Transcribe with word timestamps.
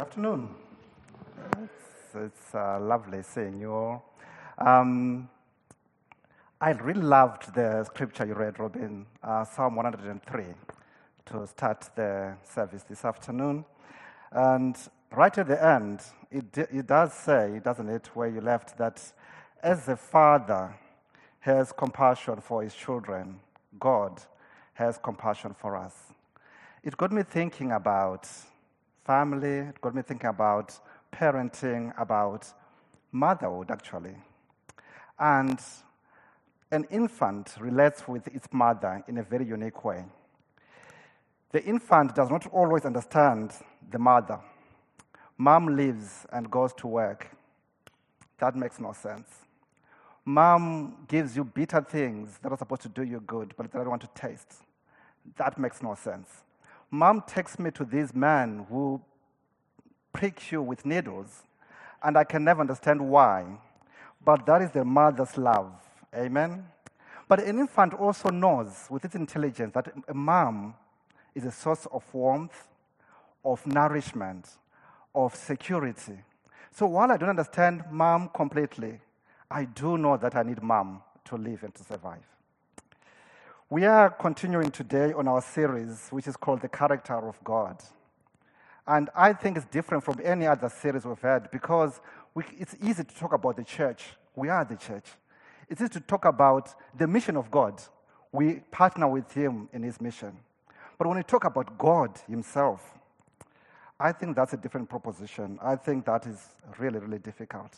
afternoon. 0.00 0.48
It's, 1.62 2.14
it's 2.14 2.54
uh, 2.54 2.80
lovely 2.80 3.22
seeing 3.22 3.60
you 3.60 3.70
all. 3.70 4.14
Um, 4.56 5.28
I 6.58 6.70
really 6.70 7.02
loved 7.02 7.54
the 7.54 7.84
scripture 7.84 8.24
you 8.24 8.32
read, 8.32 8.58
Robin, 8.58 9.04
uh, 9.22 9.44
Psalm 9.44 9.76
103, 9.76 10.44
to 11.26 11.46
start 11.46 11.90
the 11.96 12.34
service 12.44 12.82
this 12.84 13.04
afternoon. 13.04 13.66
And 14.32 14.74
right 15.14 15.36
at 15.36 15.46
the 15.46 15.62
end, 15.62 16.00
it, 16.30 16.56
it 16.56 16.86
does 16.86 17.12
say, 17.12 17.60
doesn't 17.62 17.90
it, 17.90 18.08
where 18.14 18.28
you 18.28 18.40
left, 18.40 18.78
that 18.78 19.02
as 19.62 19.86
a 19.86 19.96
father 19.96 20.74
has 21.40 21.72
compassion 21.72 22.40
for 22.40 22.62
his 22.62 22.74
children, 22.74 23.38
God 23.78 24.22
has 24.72 24.96
compassion 24.96 25.54
for 25.58 25.76
us. 25.76 25.94
It 26.82 26.96
got 26.96 27.12
me 27.12 27.22
thinking 27.22 27.72
about 27.72 28.26
family, 29.04 29.68
it 29.68 29.80
got 29.80 29.94
me 29.94 30.02
thinking 30.02 30.28
about 30.28 30.78
parenting, 31.12 31.92
about 32.00 32.46
motherhood, 33.12 33.70
actually. 33.70 34.16
And 35.18 35.60
an 36.70 36.84
infant 36.90 37.54
relates 37.58 38.06
with 38.06 38.28
its 38.28 38.48
mother 38.52 39.02
in 39.08 39.18
a 39.18 39.22
very 39.22 39.44
unique 39.44 39.84
way. 39.84 40.04
The 41.52 41.64
infant 41.64 42.14
does 42.14 42.30
not 42.30 42.46
always 42.46 42.84
understand 42.84 43.52
the 43.90 43.98
mother. 43.98 44.38
Mom 45.36 45.74
lives 45.76 46.26
and 46.32 46.50
goes 46.50 46.72
to 46.74 46.86
work. 46.86 47.30
That 48.38 48.54
makes 48.54 48.78
no 48.78 48.92
sense. 48.92 49.28
Mom 50.24 51.06
gives 51.08 51.36
you 51.36 51.44
bitter 51.44 51.80
things 51.80 52.38
that 52.42 52.52
are 52.52 52.58
supposed 52.58 52.82
to 52.82 52.88
do 52.88 53.02
you 53.02 53.20
good, 53.20 53.54
but 53.56 53.72
that 53.72 53.78
I 53.78 53.82
don't 53.82 53.90
want 53.90 54.02
to 54.02 54.10
taste. 54.14 54.62
That 55.36 55.58
makes 55.58 55.82
no 55.82 55.94
sense. 55.94 56.28
Mom 56.90 57.22
takes 57.26 57.58
me 57.58 57.70
to 57.70 57.84
this 57.84 58.14
man 58.14 58.66
who 58.68 59.00
pricks 60.12 60.50
you 60.50 60.60
with 60.60 60.84
needles, 60.84 61.44
and 62.02 62.16
I 62.18 62.24
can 62.24 62.44
never 62.44 62.60
understand 62.60 63.00
why. 63.00 63.46
But 64.24 64.44
that 64.46 64.62
is 64.62 64.70
the 64.72 64.84
mother's 64.84 65.38
love. 65.38 65.72
Amen? 66.14 66.66
But 67.28 67.40
an 67.40 67.60
infant 67.60 67.94
also 67.94 68.30
knows 68.30 68.86
with 68.90 69.04
its 69.04 69.14
intelligence 69.14 69.72
that 69.74 69.92
a 70.08 70.14
mom 70.14 70.74
is 71.34 71.44
a 71.44 71.52
source 71.52 71.86
of 71.92 72.02
warmth, 72.12 72.66
of 73.44 73.64
nourishment, 73.66 74.48
of 75.14 75.34
security. 75.36 76.18
So 76.72 76.86
while 76.86 77.12
I 77.12 77.16
don't 77.16 77.30
understand 77.30 77.84
mom 77.90 78.30
completely, 78.34 79.00
I 79.50 79.64
do 79.64 79.96
know 79.96 80.16
that 80.16 80.34
I 80.34 80.42
need 80.42 80.62
mom 80.62 81.02
to 81.26 81.36
live 81.36 81.62
and 81.62 81.74
to 81.74 81.84
survive. 81.84 82.24
We 83.72 83.84
are 83.84 84.10
continuing 84.10 84.72
today 84.72 85.12
on 85.12 85.28
our 85.28 85.40
series, 85.40 86.08
which 86.10 86.26
is 86.26 86.36
called 86.36 86.60
The 86.60 86.68
Character 86.68 87.14
of 87.14 87.38
God. 87.44 87.80
And 88.84 89.08
I 89.14 89.32
think 89.32 89.56
it's 89.56 89.66
different 89.66 90.02
from 90.02 90.18
any 90.24 90.44
other 90.44 90.68
series 90.68 91.04
we've 91.04 91.20
had 91.20 91.52
because 91.52 92.00
we, 92.34 92.42
it's 92.58 92.74
easy 92.82 93.04
to 93.04 93.14
talk 93.14 93.32
about 93.32 93.56
the 93.56 93.62
church. 93.62 94.06
We 94.34 94.48
are 94.48 94.64
the 94.64 94.74
church. 94.74 95.04
It's 95.68 95.80
easy 95.80 95.90
to 95.90 96.00
talk 96.00 96.24
about 96.24 96.74
the 96.98 97.06
mission 97.06 97.36
of 97.36 97.48
God. 97.48 97.80
We 98.32 98.54
partner 98.72 99.06
with 99.06 99.30
Him 99.30 99.68
in 99.72 99.84
His 99.84 100.00
mission. 100.00 100.36
But 100.98 101.06
when 101.06 101.18
we 101.18 101.22
talk 101.22 101.44
about 101.44 101.78
God 101.78 102.18
Himself, 102.28 102.98
I 104.00 104.10
think 104.10 104.34
that's 104.34 104.52
a 104.52 104.56
different 104.56 104.88
proposition. 104.88 105.60
I 105.62 105.76
think 105.76 106.06
that 106.06 106.26
is 106.26 106.44
really, 106.76 106.98
really 106.98 107.20
difficult. 107.20 107.76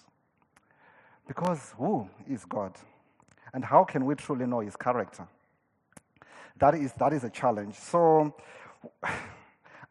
Because 1.29 1.75
who 1.77 2.09
is 2.27 2.47
God? 2.47 2.73
And 3.53 3.63
how 3.63 3.85
can 3.85 4.07
we 4.07 4.15
truly 4.15 4.47
know 4.47 4.61
His 4.61 4.75
character? 4.75 5.29
That 6.63 6.77
is, 6.77 6.93
that 6.93 7.13
is 7.13 7.25
a 7.25 7.31
challenge. 7.31 7.75
So 7.75 8.33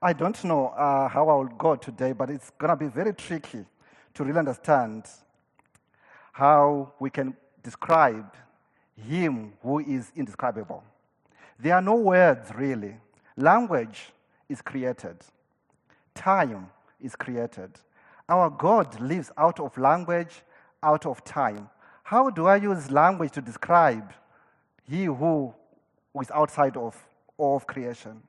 I 0.02 0.14
don't 0.14 0.42
know 0.46 0.68
uh, 0.70 1.10
how 1.10 1.28
I 1.28 1.34
will 1.36 1.54
go 1.58 1.76
today, 1.76 2.14
but 2.14 2.30
it's 2.30 2.50
going 2.52 2.70
to 2.70 2.78
be 2.78 2.88
very 2.88 3.14
tricky 3.14 3.66
to 4.14 4.24
really 4.24 4.40
understand 4.40 5.06
how 6.32 6.94
we 6.98 7.10
can 7.10 7.36
describe 7.62 8.34
him 8.96 9.52
who 9.62 9.80
is 9.80 10.14
indescribable. 10.16 10.82
There 11.60 11.76
are 11.76 11.82
no 11.82 11.96
words 11.96 12.50
really. 12.56 12.96
Language 13.36 14.14
is 14.48 14.62
created, 14.62 15.18
time 16.16 16.70
is 17.02 17.18
created. 17.18 17.72
Our 18.30 18.50
God 18.50 18.98
lives 19.02 19.30
out 19.38 19.60
of 19.60 19.78
language, 19.78 20.42
out 20.82 21.06
of 21.06 21.22
time. 21.26 21.70
How 22.04 22.30
do 22.30 22.46
I 22.46 22.56
use 22.56 22.90
language 22.90 23.32
to 23.34 23.42
describe 23.42 24.14
he 24.90 25.04
who 25.04 25.54
who 26.14 26.22
is 26.22 26.32
outside 26.32 26.78
of, 26.78 26.96
of 27.40 27.66
creation. 27.68 28.22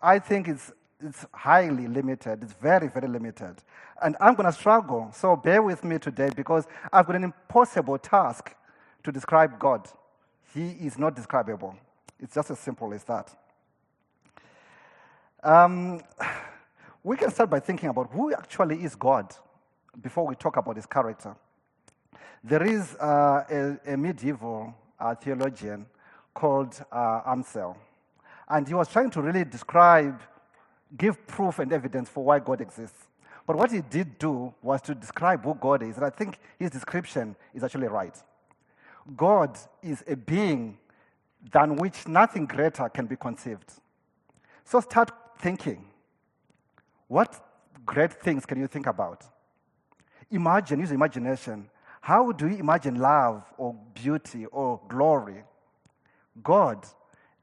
I 0.00 0.18
think 0.18 0.48
it's, 0.48 0.72
it's 1.00 1.26
highly 1.32 1.88
limited. 1.88 2.42
It's 2.42 2.52
very, 2.54 2.88
very 2.88 3.08
limited. 3.08 3.62
And 4.02 4.16
I'm 4.20 4.34
going 4.34 4.46
to 4.46 4.52
struggle. 4.52 5.10
So 5.12 5.36
bear 5.36 5.62
with 5.62 5.84
me 5.84 5.98
today 5.98 6.30
because 6.34 6.66
I've 6.92 7.06
got 7.06 7.16
an 7.16 7.24
impossible 7.24 7.98
task 7.98 8.54
to 9.02 9.12
describe 9.12 9.58
God. 9.58 9.88
He 10.54 10.70
is 10.70 10.98
not 10.98 11.14
describable. 11.16 11.76
It's 12.20 12.34
just 12.34 12.50
as 12.50 12.58
simple 12.58 12.92
as 12.94 13.04
that. 13.04 13.34
Um, 15.42 16.00
we 17.02 17.16
can 17.16 17.30
start 17.30 17.50
by 17.50 17.60
thinking 17.60 17.88
about 17.88 18.10
who 18.12 18.32
actually 18.32 18.82
is 18.82 18.94
God 18.94 19.34
before 20.00 20.26
we 20.26 20.34
talk 20.34 20.56
about 20.56 20.76
his 20.76 20.86
character. 20.86 21.36
There 22.42 22.62
is 22.62 22.94
uh, 22.96 23.44
a, 23.50 23.92
a, 23.94 23.96
medieval 23.96 24.74
uh, 24.98 25.14
theologian 25.14 25.86
called 26.34 26.80
uh, 26.92 27.22
Anselm. 27.26 27.76
And 28.48 28.66
he 28.66 28.74
was 28.74 28.88
trying 28.88 29.10
to 29.10 29.22
really 29.22 29.44
describe, 29.44 30.20
give 30.96 31.26
proof 31.26 31.58
and 31.58 31.72
evidence 31.72 32.08
for 32.08 32.24
why 32.24 32.38
God 32.38 32.60
exists. 32.60 33.08
But 33.46 33.56
what 33.56 33.72
he 33.72 33.80
did 33.80 34.18
do 34.18 34.52
was 34.62 34.82
to 34.82 34.94
describe 34.94 35.44
who 35.44 35.54
God 35.54 35.82
is. 35.82 35.96
And 35.96 36.04
I 36.04 36.10
think 36.10 36.38
his 36.58 36.70
description 36.70 37.34
is 37.54 37.64
actually 37.64 37.88
right. 37.88 38.16
God 39.16 39.58
is 39.82 40.04
a 40.06 40.16
being 40.16 40.78
than 41.52 41.76
which 41.76 42.06
nothing 42.06 42.46
greater 42.46 42.88
can 42.88 43.06
be 43.06 43.16
conceived. 43.16 43.72
So 44.64 44.80
start 44.80 45.12
thinking. 45.38 45.86
What 47.06 47.42
great 47.86 48.12
things 48.12 48.44
can 48.44 48.58
you 48.60 48.66
think 48.66 48.86
about? 48.86 49.24
Imagine, 50.30 50.80
use 50.80 50.92
imagination. 50.92 51.70
How 52.02 52.32
do 52.32 52.48
you 52.48 52.58
imagine 52.58 52.96
love 52.96 53.44
or 53.56 53.74
beauty 53.94 54.44
or 54.46 54.80
glory? 54.88 55.42
God 56.42 56.86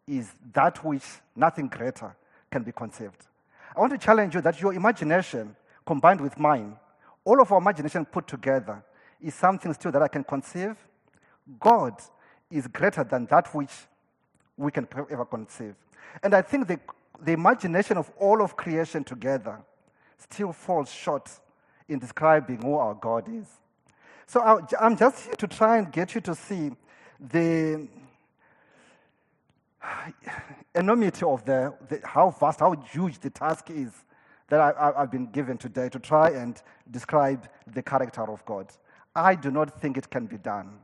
is 0.07 0.31
that 0.53 0.83
which 0.83 1.03
nothing 1.35 1.67
greater 1.67 2.15
can 2.51 2.63
be 2.63 2.71
conceived. 2.71 3.25
I 3.75 3.79
want 3.79 3.91
to 3.91 3.97
challenge 3.97 4.35
you 4.35 4.41
that 4.41 4.61
your 4.61 4.73
imagination 4.73 5.55
combined 5.85 6.21
with 6.21 6.39
mine, 6.39 6.77
all 7.23 7.41
of 7.41 7.51
our 7.51 7.57
imagination 7.57 8.05
put 8.05 8.27
together, 8.27 8.83
is 9.21 9.33
something 9.33 9.73
still 9.73 9.91
that 9.91 10.01
I 10.01 10.07
can 10.07 10.23
conceive. 10.23 10.75
God 11.59 11.93
is 12.49 12.67
greater 12.67 13.03
than 13.03 13.25
that 13.27 13.53
which 13.53 13.71
we 14.57 14.71
can 14.71 14.87
ever 15.09 15.25
conceive. 15.25 15.75
And 16.23 16.33
I 16.33 16.41
think 16.41 16.67
the, 16.67 16.79
the 17.21 17.33
imagination 17.33 17.97
of 17.97 18.09
all 18.17 18.41
of 18.41 18.55
creation 18.55 19.03
together 19.03 19.59
still 20.17 20.53
falls 20.53 20.91
short 20.91 21.29
in 21.87 21.99
describing 21.99 22.61
who 22.61 22.75
our 22.75 22.93
God 22.93 23.27
is. 23.27 23.47
So 24.27 24.41
I'm 24.79 24.97
just 24.97 25.25
here 25.25 25.35
to 25.35 25.47
try 25.47 25.77
and 25.77 25.91
get 25.91 26.15
you 26.15 26.21
to 26.21 26.33
see 26.33 26.71
the, 27.19 27.87
enormity 30.75 31.25
of 31.25 31.45
the, 31.45 31.73
the, 31.89 32.01
how 32.03 32.29
vast, 32.29 32.59
how 32.59 32.71
huge 32.71 33.19
the 33.19 33.29
task 33.29 33.69
is 33.69 33.91
that 34.47 34.59
I, 34.59 34.93
have 34.99 35.11
been 35.11 35.27
given 35.27 35.57
today 35.57 35.89
to 35.89 35.99
try 35.99 36.29
and 36.29 36.61
describe 36.91 37.47
the 37.73 37.81
character 37.81 38.21
of 38.21 38.45
God. 38.45 38.71
I 39.15 39.35
do 39.35 39.49
not 39.49 39.81
think 39.81 39.97
it 39.97 40.09
can 40.09 40.27
be 40.27 40.37
done. 40.37 40.79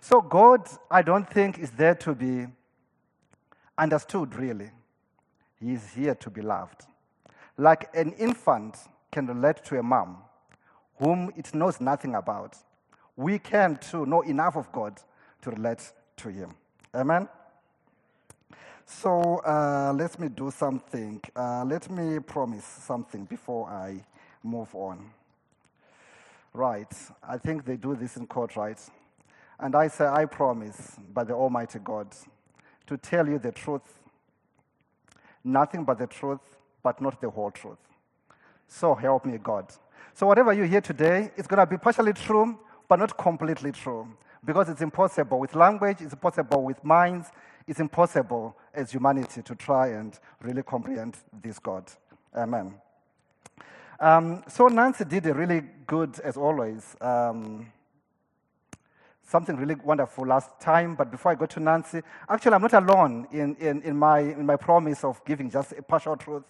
So, 0.00 0.20
God, 0.20 0.68
I 0.90 1.02
don't 1.02 1.28
think, 1.28 1.58
is 1.58 1.70
there 1.70 1.94
to 1.96 2.14
be 2.14 2.46
understood, 3.78 4.34
really. 4.34 4.70
He 5.58 5.72
is 5.72 5.94
here 5.94 6.14
to 6.16 6.30
be 6.30 6.42
loved. 6.42 6.82
Like 7.56 7.88
an 7.94 8.12
infant 8.12 8.76
can 9.10 9.26
relate 9.26 9.64
to 9.64 9.78
a 9.78 9.82
mom 9.82 10.18
whom 10.98 11.32
it 11.36 11.54
knows 11.54 11.80
nothing 11.80 12.14
about, 12.14 12.56
we 13.16 13.38
can 13.38 13.76
too 13.76 14.04
know 14.06 14.20
enough 14.22 14.56
of 14.56 14.70
God 14.72 15.00
to 15.42 15.50
relate 15.50 15.92
to 16.18 16.28
Him. 16.28 16.50
Amen? 16.94 17.28
So 18.86 19.38
uh, 19.38 19.92
let 19.96 20.18
me 20.20 20.28
do 20.28 20.50
something. 20.50 21.20
Uh, 21.34 21.64
let 21.64 21.90
me 21.90 22.18
promise 22.20 22.64
something 22.64 23.24
before 23.24 23.68
I 23.68 24.04
move 24.42 24.74
on. 24.74 25.10
Right. 26.52 26.92
I 27.26 27.38
think 27.38 27.64
they 27.64 27.76
do 27.76 27.96
this 27.96 28.16
in 28.16 28.26
court, 28.26 28.56
right? 28.56 28.78
And 29.58 29.74
I 29.74 29.88
say, 29.88 30.06
I 30.06 30.26
promise 30.26 30.96
by 31.12 31.24
the 31.24 31.34
Almighty 31.34 31.78
God 31.78 32.08
to 32.86 32.96
tell 32.96 33.26
you 33.26 33.38
the 33.38 33.52
truth, 33.52 34.00
nothing 35.42 35.84
but 35.84 35.98
the 35.98 36.06
truth, 36.06 36.40
but 36.82 37.00
not 37.00 37.20
the 37.20 37.30
whole 37.30 37.50
truth. 37.50 37.78
So 38.68 38.94
help 38.94 39.24
me, 39.24 39.38
God. 39.38 39.72
So 40.12 40.26
whatever 40.26 40.52
you 40.52 40.64
hear 40.64 40.80
today, 40.80 41.30
it's 41.36 41.48
going 41.48 41.60
to 41.60 41.66
be 41.66 41.78
partially 41.78 42.12
true, 42.12 42.58
but 42.88 42.98
not 42.98 43.16
completely 43.16 43.72
true. 43.72 44.06
Because 44.44 44.68
it's 44.68 44.82
impossible 44.82 45.40
with 45.40 45.54
language, 45.54 46.00
it's 46.00 46.12
impossible 46.12 46.62
with 46.62 46.82
minds, 46.84 47.28
it's 47.66 47.80
impossible 47.80 48.56
as 48.74 48.90
humanity 48.90 49.42
to 49.42 49.54
try 49.54 49.88
and 49.88 50.18
really 50.42 50.62
comprehend 50.62 51.16
this 51.42 51.58
God. 51.58 51.90
Amen. 52.36 52.74
Um, 54.00 54.42
so 54.48 54.66
Nancy 54.66 55.04
did 55.04 55.26
a 55.26 55.34
really 55.34 55.62
good, 55.86 56.18
as 56.20 56.36
always, 56.36 56.96
um, 57.00 57.72
something 59.22 59.56
really 59.56 59.76
wonderful 59.76 60.26
last 60.26 60.60
time. 60.60 60.94
But 60.94 61.10
before 61.10 61.32
I 61.32 61.36
go 61.36 61.46
to 61.46 61.60
Nancy, 61.60 62.02
actually, 62.28 62.54
I'm 62.54 62.62
not 62.62 62.74
alone 62.74 63.26
in, 63.32 63.56
in, 63.56 63.82
in, 63.82 63.96
my, 63.96 64.18
in 64.18 64.44
my 64.44 64.56
promise 64.56 65.04
of 65.04 65.24
giving 65.24 65.48
just 65.48 65.72
a 65.72 65.82
partial 65.82 66.16
truth. 66.16 66.44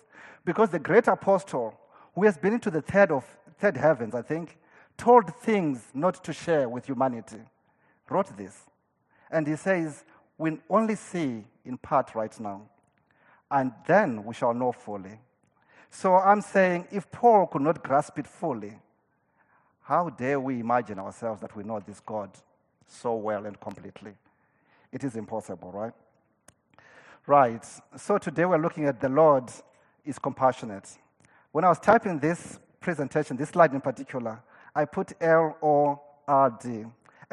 Because 0.44 0.70
the 0.70 0.78
great 0.78 1.06
apostle, 1.06 1.78
who 2.14 2.24
has 2.24 2.36
been 2.36 2.54
into 2.54 2.70
the 2.70 2.82
third, 2.82 3.12
of, 3.12 3.24
third 3.58 3.76
heavens, 3.76 4.14
I 4.14 4.22
think, 4.22 4.58
told 4.96 5.32
things 5.36 5.84
not 5.94 6.24
to 6.24 6.32
share 6.32 6.68
with 6.68 6.86
humanity, 6.86 7.40
wrote 8.08 8.36
this. 8.36 8.62
And 9.30 9.46
he 9.46 9.56
says, 9.56 10.04
We 10.38 10.58
only 10.68 10.96
see 10.96 11.44
in 11.64 11.78
part 11.78 12.14
right 12.14 12.38
now, 12.40 12.62
and 13.50 13.72
then 13.86 14.24
we 14.24 14.34
shall 14.34 14.54
know 14.54 14.72
fully. 14.72 15.18
So 15.90 16.14
I'm 16.16 16.40
saying, 16.40 16.88
if 16.90 17.10
Paul 17.10 17.46
could 17.46 17.62
not 17.62 17.82
grasp 17.82 18.18
it 18.18 18.26
fully, 18.26 18.72
how 19.82 20.08
dare 20.08 20.40
we 20.40 20.60
imagine 20.60 20.98
ourselves 20.98 21.40
that 21.42 21.54
we 21.54 21.62
know 21.62 21.78
this 21.78 22.00
God 22.00 22.30
so 22.86 23.14
well 23.14 23.46
and 23.46 23.58
completely? 23.60 24.12
It 24.92 25.04
is 25.04 25.14
impossible, 25.14 25.70
right? 25.72 25.92
Right. 27.26 27.64
So 27.96 28.18
today 28.18 28.44
we're 28.44 28.58
looking 28.58 28.86
at 28.86 29.00
the 29.00 29.08
Lord 29.08 29.50
is 30.04 30.18
compassionate. 30.18 30.90
When 31.52 31.64
I 31.64 31.68
was 31.68 31.78
typing 31.78 32.18
this 32.18 32.58
presentation, 32.80 33.36
this 33.36 33.50
slide 33.50 33.72
in 33.72 33.80
particular, 33.80 34.42
I 34.74 34.84
put 34.84 35.12
L 35.20 35.56
O 35.62 36.00
R 36.26 36.58
D. 36.62 36.84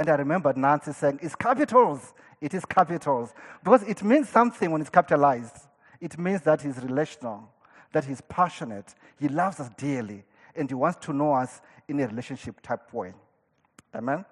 And 0.02 0.10
I 0.10 0.16
remember 0.16 0.52
Nancy 0.56 0.94
saying, 0.94 1.20
It's 1.22 1.36
capitals. 1.36 2.16
It 2.42 2.56
is 2.56 2.66
capitals. 2.66 3.36
Because 3.64 3.84
it 3.84 4.02
means 4.02 4.30
something 4.30 4.72
when 4.72 4.82
it's 4.82 4.90
capitalized. 4.90 5.56
It 6.00 6.18
means 6.18 6.42
that 6.42 6.60
he's 6.60 6.78
relational, 6.80 7.48
that 7.92 8.06
he's 8.06 8.20
passionate, 8.22 8.96
he 9.20 9.28
loves 9.28 9.60
us 9.60 9.70
dearly, 9.78 10.24
and 10.56 10.68
he 10.68 10.74
wants 10.74 11.06
to 11.06 11.14
know 11.14 11.34
us 11.34 11.62
in 11.88 12.00
a 12.00 12.08
relationship 12.08 12.60
type 12.62 12.92
way. 12.92 13.14
Amen? 13.94 14.26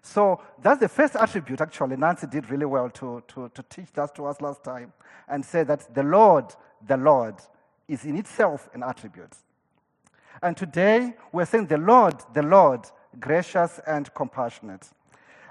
So 0.00 0.40
that's 0.62 0.78
the 0.78 0.88
first 0.88 1.16
attribute, 1.16 1.60
actually. 1.60 1.96
Nancy 1.96 2.28
did 2.28 2.48
really 2.48 2.66
well 2.66 2.88
to, 2.90 3.20
to, 3.26 3.48
to 3.48 3.62
teach 3.64 3.92
that 3.94 4.14
to 4.14 4.26
us 4.26 4.40
last 4.40 4.62
time 4.62 4.92
and 5.26 5.44
say 5.44 5.64
that 5.64 5.92
the 5.92 6.04
Lord, 6.04 6.54
the 6.86 6.96
Lord, 6.96 7.34
is 7.88 8.04
in 8.04 8.16
itself 8.16 8.68
an 8.74 8.84
attribute. 8.84 9.34
And 10.40 10.56
today 10.56 11.16
we're 11.32 11.46
saying 11.46 11.66
the 11.66 11.78
Lord, 11.78 12.14
the 12.32 12.42
Lord, 12.42 12.88
gracious 13.18 13.80
and 13.86 14.12
compassionate. 14.14 14.88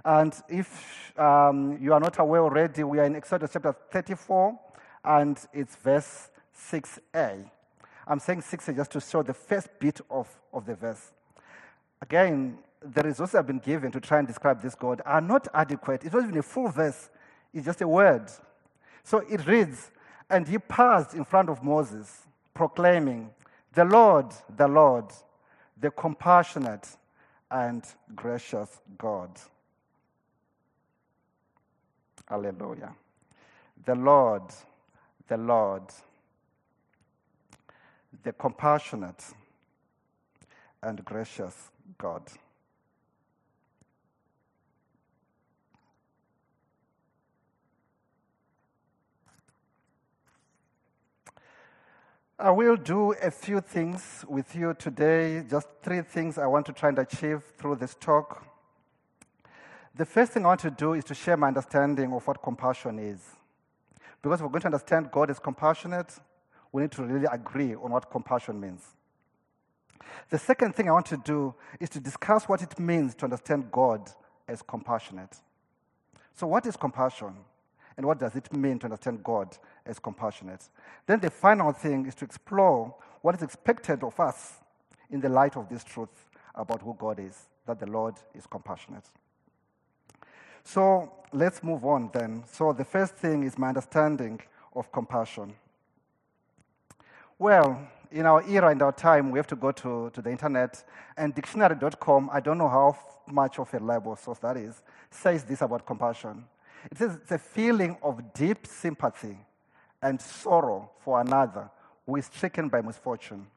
And 0.06 0.34
if 0.48 1.18
um, 1.20 1.78
you 1.82 1.94
are 1.94 2.00
not 2.00 2.20
aware 2.20 2.42
already, 2.42 2.84
we 2.84 3.00
are 3.00 3.06
in 3.06 3.16
Exodus 3.16 3.52
chapter 3.54 3.76
34, 3.92 4.58
and 5.04 5.40
it's 5.54 5.76
verse 5.76 6.30
6a. 6.72 7.50
I'm 8.08 8.20
saying 8.20 8.42
6a 8.42 8.76
just 8.76 8.92
to 8.92 9.02
show 9.02 9.22
the 9.22 9.34
first 9.34 9.68
bit 9.80 10.00
of, 10.10 10.30
of 10.54 10.66
the 10.66 10.76
verse. 10.76 11.12
Again, 12.02 12.60
the 12.82 13.04
resources 13.04 13.36
I've 13.36 13.48
been 13.48 13.60
given 13.60 13.92
to 13.92 14.00
try 14.00 14.20
and 14.20 14.28
describe 14.28 14.62
this 14.62 14.76
God 14.76 15.02
are 15.06 15.22
not 15.22 15.48
adequate. 15.54 16.04
It's 16.04 16.14
not 16.14 16.24
even 16.24 16.38
a 16.38 16.44
full 16.44 16.70
verse, 16.70 17.10
it's 17.54 17.66
just 17.66 17.82
a 17.82 17.88
word. 17.88 18.30
So 19.04 19.20
it 19.30 19.46
reads, 19.48 19.92
And 20.30 20.48
he 20.48 20.58
passed 20.58 21.14
in 21.14 21.26
front 21.26 21.50
of 21.50 21.64
Moses, 21.64 22.28
proclaiming, 22.54 23.32
The 23.74 23.86
Lord, 23.86 24.28
the 24.56 24.68
Lord, 24.68 25.06
the 25.80 25.92
compassionate 25.92 26.88
and 27.52 27.84
gracious 28.16 28.80
God. 28.98 29.32
Hallelujah. 32.28 32.94
The 33.86 33.96
Lord, 33.96 34.44
the 35.28 35.38
Lord, 35.38 35.84
the 38.24 38.34
compassionate 38.34 39.24
and 40.82 41.04
gracious 41.06 41.72
God. 41.98 42.24
I 52.40 52.52
will 52.52 52.76
do 52.76 53.14
a 53.14 53.32
few 53.32 53.62
things 53.62 54.24
with 54.28 54.56
you 54.56 54.76
today, 54.76 55.44
just 55.50 55.68
three 55.82 56.02
things 56.02 56.38
I 56.38 56.46
want 56.46 56.68
to 56.68 56.72
try 56.72 56.90
and 56.90 57.00
achieve 57.00 57.42
through 57.58 57.78
this 57.78 57.96
talk. 58.00 58.46
The 59.96 60.06
first 60.06 60.34
thing 60.34 60.46
I 60.46 60.50
want 60.50 60.60
to 60.60 60.70
do 60.70 60.94
is 60.94 61.04
to 61.06 61.16
share 61.16 61.36
my 61.36 61.48
understanding 61.48 62.14
of 62.14 62.28
what 62.28 62.44
compassion 62.44 63.00
is. 63.00 63.20
Because 64.22 64.40
if 64.40 64.44
we're 64.44 64.52
going 64.52 64.62
to 64.62 64.68
understand 64.68 65.10
God 65.10 65.32
is 65.32 65.40
compassionate, 65.40 66.14
we 66.72 66.84
need 66.84 66.92
to 66.92 67.04
really 67.06 67.26
agree 67.26 67.74
on 67.74 67.90
what 67.90 68.12
compassion 68.12 68.60
means. 68.60 68.84
The 70.30 70.38
second 70.38 70.76
thing 70.76 70.90
I 70.90 70.92
want 70.92 71.08
to 71.08 71.18
do 71.18 71.56
is 71.80 71.90
to 71.90 72.00
discuss 72.00 72.48
what 72.48 72.62
it 72.62 72.78
means 72.78 73.16
to 73.16 73.24
understand 73.24 73.72
God 73.72 74.12
as 74.48 74.62
compassionate. 74.62 75.38
So, 76.36 76.46
what 76.46 76.68
is 76.68 76.78
compassion? 76.78 77.34
And 77.98 78.06
what 78.06 78.20
does 78.20 78.36
it 78.36 78.54
mean 78.54 78.78
to 78.80 78.86
understand 78.86 79.24
God 79.24 79.58
as 79.88 80.00
compassionate? 80.00 80.68
Then 81.06 81.20
the 81.20 81.30
final 81.30 81.72
thing 81.72 82.06
is 82.06 82.16
to 82.16 82.26
explore 82.26 82.94
what 83.22 83.36
is 83.36 83.42
expected 83.42 84.04
of 84.04 84.20
us 84.20 84.54
in 85.10 85.22
the 85.22 85.30
light 85.30 85.58
of 85.58 85.70
this 85.70 85.84
truth 85.84 86.30
about 86.56 86.82
who 86.82 86.96
God 86.98 87.20
is, 87.20 87.48
that 87.66 87.80
the 87.80 87.86
Lord 87.86 88.16
is 88.36 88.46
compassionate. 88.48 89.04
So 90.64 91.12
let's 91.32 91.64
move 91.64 91.86
on 91.86 92.10
then. 92.14 92.44
So 92.52 92.74
the 92.74 92.84
first 92.84 93.16
thing 93.16 93.44
is 93.44 93.58
my 93.58 93.70
understanding 93.70 94.42
of 94.76 94.92
compassion. 94.92 95.54
Well, 97.40 97.88
in 98.12 98.26
our 98.26 98.44
era 98.50 98.70
and 98.70 98.82
our 98.82 98.92
time, 98.92 99.32
we 99.32 99.40
have 99.40 99.48
to 99.48 99.56
go 99.56 99.72
to, 99.72 100.10
to 100.10 100.22
the 100.22 100.30
internet, 100.30 100.84
and 101.18 101.34
dictionary.com, 101.36 102.30
I 102.32 102.40
don't 102.40 102.58
know 102.58 102.70
how 102.70 102.98
much 103.28 103.60
of 103.60 103.74
a 103.74 103.80
reliable 103.80 104.16
source 104.16 104.40
that 104.40 104.58
is, 104.58 104.82
says 105.12 105.44
this 105.44 105.62
about 105.62 105.86
compassion. 105.86 106.46
It 106.92 106.98
says 106.98 107.16
it's 107.16 107.32
a 107.32 107.38
feeling 107.38 107.98
of 108.02 108.34
deep 108.34 108.66
sympathy 108.66 109.38
and 110.02 110.22
sorrow 110.22 110.92
for 111.04 111.22
another 111.22 111.70
who 112.06 112.16
is 112.16 112.26
stricken 112.26 112.70
by 112.70 112.82
misfortune, 112.82 113.48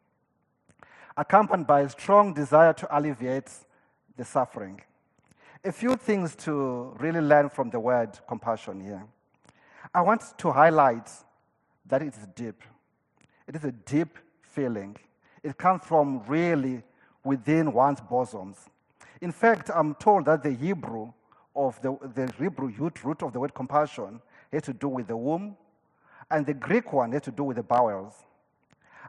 accompanied 1.17 1.67
by 1.67 1.81
a 1.81 1.89
strong 1.89 2.35
desire 2.35 2.73
to 2.73 2.99
alleviate 2.99 3.51
the 4.17 4.25
suffering. 4.25 4.81
A 5.65 5.73
few 5.73 5.97
things 5.97 6.35
to 6.37 6.97
really 6.99 7.21
learn 7.21 7.49
from 7.51 7.71
the 7.71 7.79
word 7.79 8.19
compassion 8.27 8.81
here. 8.81 9.05
I 9.95 10.01
want 10.01 10.23
to 10.39 10.51
highlight 10.51 11.11
that 11.87 12.03
it 12.03 12.15
is 12.15 12.27
deep. 12.35 12.63
It 13.47 13.57
is 13.57 13.65
a 13.65 13.73
deep 13.73 14.17
feeling. 14.43 14.97
It 15.43 15.59
comes 15.59 15.83
from 15.85 16.23
really 16.27 16.83
within 17.25 17.73
one's 17.73 18.01
bosoms. 18.01 18.57
In 19.21 19.33
fact, 19.33 19.71
I'm 19.75 19.95
told 19.97 20.25
that 20.27 20.43
the 20.43 20.53
Hebrew 20.53 21.13
of 21.55 21.81
the, 21.83 21.97
the 22.15 22.33
Hebrew 22.39 22.73
root 22.79 23.23
of 23.23 23.33
the 23.33 23.41
word 23.41 23.55
compassion 23.55 24.21
has 24.53 24.63
to 24.63 24.73
do 24.73 24.89
with 24.89 25.09
the 25.09 25.17
womb, 25.17 25.57
and 26.31 26.47
the 26.47 26.55
Greek 26.55 26.93
one 26.93 27.13
has 27.13 27.23
to 27.23 27.31
do 27.31 27.45
with 27.45 27.57
the 27.57 27.63
bowels. 27.63 28.15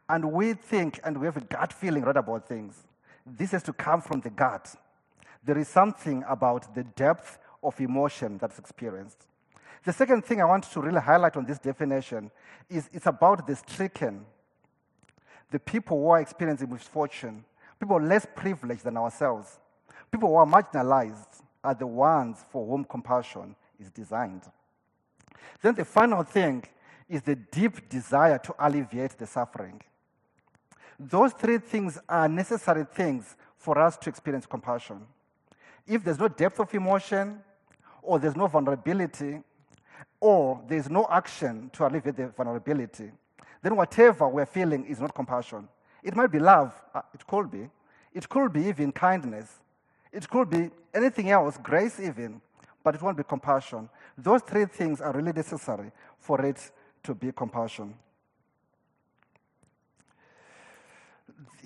And 0.10 0.32
we 0.32 0.54
think 0.54 1.00
and 1.04 1.18
we 1.18 1.26
have 1.26 1.38
a 1.38 1.42
gut 1.42 1.72
feeling 1.72 2.04
right 2.04 2.18
about 2.18 2.48
things. 2.48 2.84
This 3.26 3.52
has 3.52 3.64
to 3.64 3.74
come 3.74 4.02
from 4.02 4.22
the 4.22 4.30
gut. 4.30 4.76
There 5.44 5.58
is 5.58 5.68
something 5.68 6.24
about 6.28 6.74
the 6.76 6.84
depth 6.84 7.40
of 7.64 7.80
emotion 7.80 8.38
that's 8.38 8.60
experienced. 8.60 9.28
The 9.84 9.94
second 9.94 10.26
thing 10.26 10.42
I 10.42 10.46
want 10.46 10.66
to 10.66 10.82
really 10.82 11.02
highlight 11.02 11.38
on 11.38 11.46
this 11.46 11.58
definition 11.58 12.30
is 12.70 12.90
it's 12.94 13.08
about 13.08 13.48
the 13.48 13.56
stricken, 13.56 14.26
the 15.50 15.60
people 15.60 16.00
who 16.00 16.10
are 16.10 16.22
experiencing 16.22 16.70
misfortune, 16.70 17.44
people 17.80 18.00
less 18.00 18.28
privileged 18.36 18.84
than 18.84 18.98
ourselves, 18.98 19.60
people 20.12 20.30
who 20.30 20.36
are 20.36 20.46
marginalized, 20.46 21.42
are 21.64 21.76
the 21.76 21.88
ones 21.88 22.44
for 22.50 22.66
whom 22.66 22.84
compassion 22.84 23.56
is 23.80 23.90
designed. 23.92 24.44
Then 25.62 25.76
the 25.76 25.86
final 25.86 26.24
thing 26.24 26.64
is 27.12 27.22
the 27.22 27.36
deep 27.36 27.90
desire 27.90 28.38
to 28.38 28.56
alleviate 28.58 29.18
the 29.18 29.28
suffering. 29.28 29.82
Those 30.98 31.34
three 31.34 31.58
things 31.58 32.00
are 32.08 32.30
necessary 32.30 32.86
things 32.86 33.36
for 33.58 33.78
us 33.78 33.98
to 33.98 34.10
experience 34.10 34.46
compassion. 34.46 35.02
If 35.86 36.06
there's 36.06 36.20
no 36.20 36.30
depth 36.30 36.62
of 36.62 36.74
emotion, 36.74 37.42
or 38.02 38.18
there's 38.18 38.38
no 38.38 38.48
vulnerability, 38.48 39.42
or 40.22 40.62
there's 40.70 40.90
no 40.90 41.06
action 41.12 41.70
to 41.74 41.86
alleviate 41.86 42.16
the 42.16 42.28
vulnerability, 42.30 43.12
then 43.62 43.76
whatever 43.76 44.30
we're 44.30 44.46
feeling 44.46 44.86
is 44.86 45.02
not 45.02 45.14
compassion. 45.14 45.68
It 46.02 46.16
might 46.16 46.32
be 46.32 46.40
love, 46.40 46.74
uh, 46.96 47.02
it 47.14 47.28
could 47.28 47.52
be. 47.52 47.70
It 48.14 48.30
could 48.30 48.54
be 48.54 48.64
even 48.68 48.94
kindness. 48.94 49.60
It 50.14 50.30
could 50.30 50.50
be 50.50 50.70
anything 50.94 51.30
else, 51.30 51.58
grace 51.62 52.00
even, 52.00 52.42
but 52.86 52.96
it 52.96 53.02
won't 53.02 53.18
be 53.18 53.24
compassion. 53.24 53.90
Those 54.18 54.42
three 54.44 54.66
things 54.66 55.02
are 55.02 55.12
really 55.12 55.34
necessary 55.34 55.92
for 56.18 56.42
it 56.46 56.72
to 57.04 57.14
be 57.14 57.32
compassion. 57.32 57.94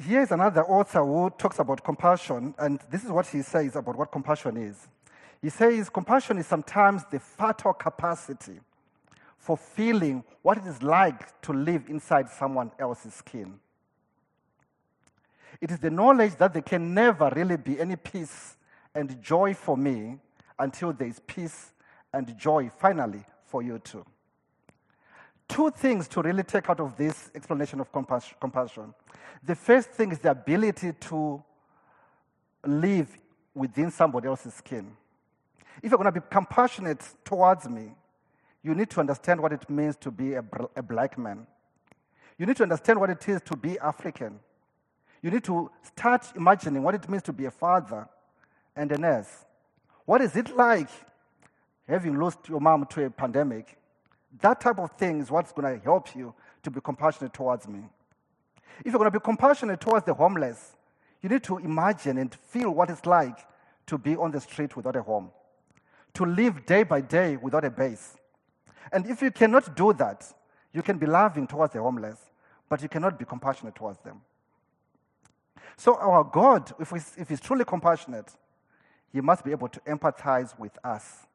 Here 0.01 0.21
is 0.21 0.31
another 0.31 0.63
author 0.65 1.05
who 1.05 1.29
talks 1.37 1.59
about 1.59 1.83
compassion, 1.83 2.53
and 2.57 2.79
this 2.91 3.03
is 3.03 3.11
what 3.11 3.27
he 3.27 3.41
says 3.41 3.75
about 3.75 3.97
what 3.97 4.11
compassion 4.11 4.57
is. 4.57 4.87
He 5.41 5.49
says 5.49 5.89
compassion 5.89 6.37
is 6.37 6.47
sometimes 6.47 7.03
the 7.11 7.19
fatal 7.19 7.73
capacity 7.73 8.59
for 9.37 9.55
feeling 9.55 10.23
what 10.41 10.57
it 10.57 10.65
is 10.65 10.81
like 10.81 11.39
to 11.41 11.53
live 11.53 11.83
inside 11.87 12.29
someone 12.29 12.71
else's 12.79 13.13
skin. 13.13 13.59
It 15.61 15.71
is 15.71 15.79
the 15.79 15.89
knowledge 15.89 16.35
that 16.37 16.53
there 16.53 16.61
can 16.61 16.93
never 16.93 17.31
really 17.35 17.57
be 17.57 17.79
any 17.79 17.95
peace 17.95 18.57
and 18.93 19.21
joy 19.21 19.53
for 19.53 19.77
me 19.77 20.17
until 20.59 20.93
there 20.93 21.07
is 21.07 21.19
peace 21.27 21.71
and 22.13 22.37
joy 22.37 22.71
finally 22.77 23.23
for 23.45 23.61
you 23.61 23.79
too. 23.79 24.05
Two 25.47 25.69
things 25.71 26.07
to 26.09 26.21
really 26.21 26.43
take 26.43 26.69
out 26.69 26.79
of 26.79 26.97
this 26.97 27.29
explanation 27.35 27.79
of 27.79 27.91
compassion. 27.91 28.93
The 29.43 29.55
first 29.55 29.91
thing 29.91 30.11
is 30.11 30.19
the 30.19 30.31
ability 30.31 30.93
to 30.93 31.43
live 32.65 33.09
within 33.53 33.91
somebody 33.91 34.27
else's 34.27 34.53
skin. 34.55 34.95
If 35.81 35.91
you're 35.91 35.97
going 35.97 36.11
to 36.11 36.19
be 36.19 36.25
compassionate 36.29 37.03
towards 37.23 37.69
me, 37.69 37.91
you 38.63 38.73
need 38.73 38.89
to 38.91 38.99
understand 38.99 39.39
what 39.39 39.53
it 39.53 39.69
means 39.69 39.95
to 39.97 40.11
be 40.11 40.33
a, 40.33 40.43
a 40.75 40.81
black 40.81 41.17
man. 41.17 41.45
You 42.37 42.45
need 42.45 42.57
to 42.57 42.63
understand 42.63 42.99
what 42.99 43.09
it 43.09 43.27
is 43.29 43.41
to 43.45 43.55
be 43.55 43.77
African. 43.79 44.39
You 45.21 45.31
need 45.31 45.43
to 45.45 45.69
start 45.83 46.25
imagining 46.35 46.83
what 46.83 46.95
it 46.95 47.07
means 47.07 47.23
to 47.23 47.33
be 47.33 47.45
a 47.45 47.51
father 47.51 48.07
and 48.75 48.91
a 48.91 48.97
nurse. 48.97 49.45
What 50.05 50.21
is 50.21 50.35
it 50.35 50.55
like 50.55 50.89
having 51.87 52.15
lost 52.19 52.49
your 52.49 52.59
mom 52.59 52.85
to 52.87 53.05
a 53.05 53.09
pandemic? 53.09 53.77
That 54.41 54.61
type 54.61 54.79
of 54.79 54.91
thing 54.91 55.21
is 55.21 55.31
what's 55.31 55.51
going 55.51 55.77
to 55.77 55.83
help 55.83 56.15
you 56.15 56.33
to 56.63 56.71
be 56.71 56.81
compassionate 56.81 57.33
towards 57.33 57.67
me. 57.67 57.79
If 58.79 58.87
you're 58.87 58.99
going 58.99 59.11
to 59.11 59.19
be 59.19 59.23
compassionate 59.23 59.79
towards 59.79 60.05
the 60.05 60.13
homeless, 60.13 60.75
you 61.21 61.29
need 61.29 61.43
to 61.43 61.57
imagine 61.57 62.17
and 62.17 62.33
feel 62.33 62.71
what 62.71 62.89
it's 62.89 63.05
like 63.05 63.37
to 63.87 63.97
be 63.97 64.15
on 64.15 64.31
the 64.31 64.41
street 64.41 64.75
without 64.75 64.95
a 64.95 65.01
home, 65.01 65.31
to 66.13 66.25
live 66.25 66.65
day 66.65 66.83
by 66.83 67.01
day 67.01 67.37
without 67.37 67.63
a 67.63 67.69
base. 67.69 68.15
And 68.91 69.07
if 69.07 69.21
you 69.21 69.31
cannot 69.31 69.75
do 69.75 69.93
that, 69.93 70.31
you 70.73 70.81
can 70.81 70.97
be 70.97 71.05
loving 71.05 71.47
towards 71.47 71.73
the 71.73 71.81
homeless, 71.81 72.19
but 72.69 72.81
you 72.81 72.89
cannot 72.89 73.17
be 73.17 73.25
compassionate 73.25 73.75
towards 73.75 73.99
them. 73.99 74.21
So, 75.77 75.95
our 75.95 76.23
God, 76.23 76.73
if, 76.79 76.91
we, 76.91 76.99
if 77.17 77.29
He's 77.29 77.39
truly 77.39 77.65
compassionate, 77.65 78.31
He 79.11 79.21
must 79.21 79.43
be 79.43 79.51
able 79.51 79.67
to 79.69 79.79
empathize 79.81 80.57
with 80.57 80.77
us 80.83 81.25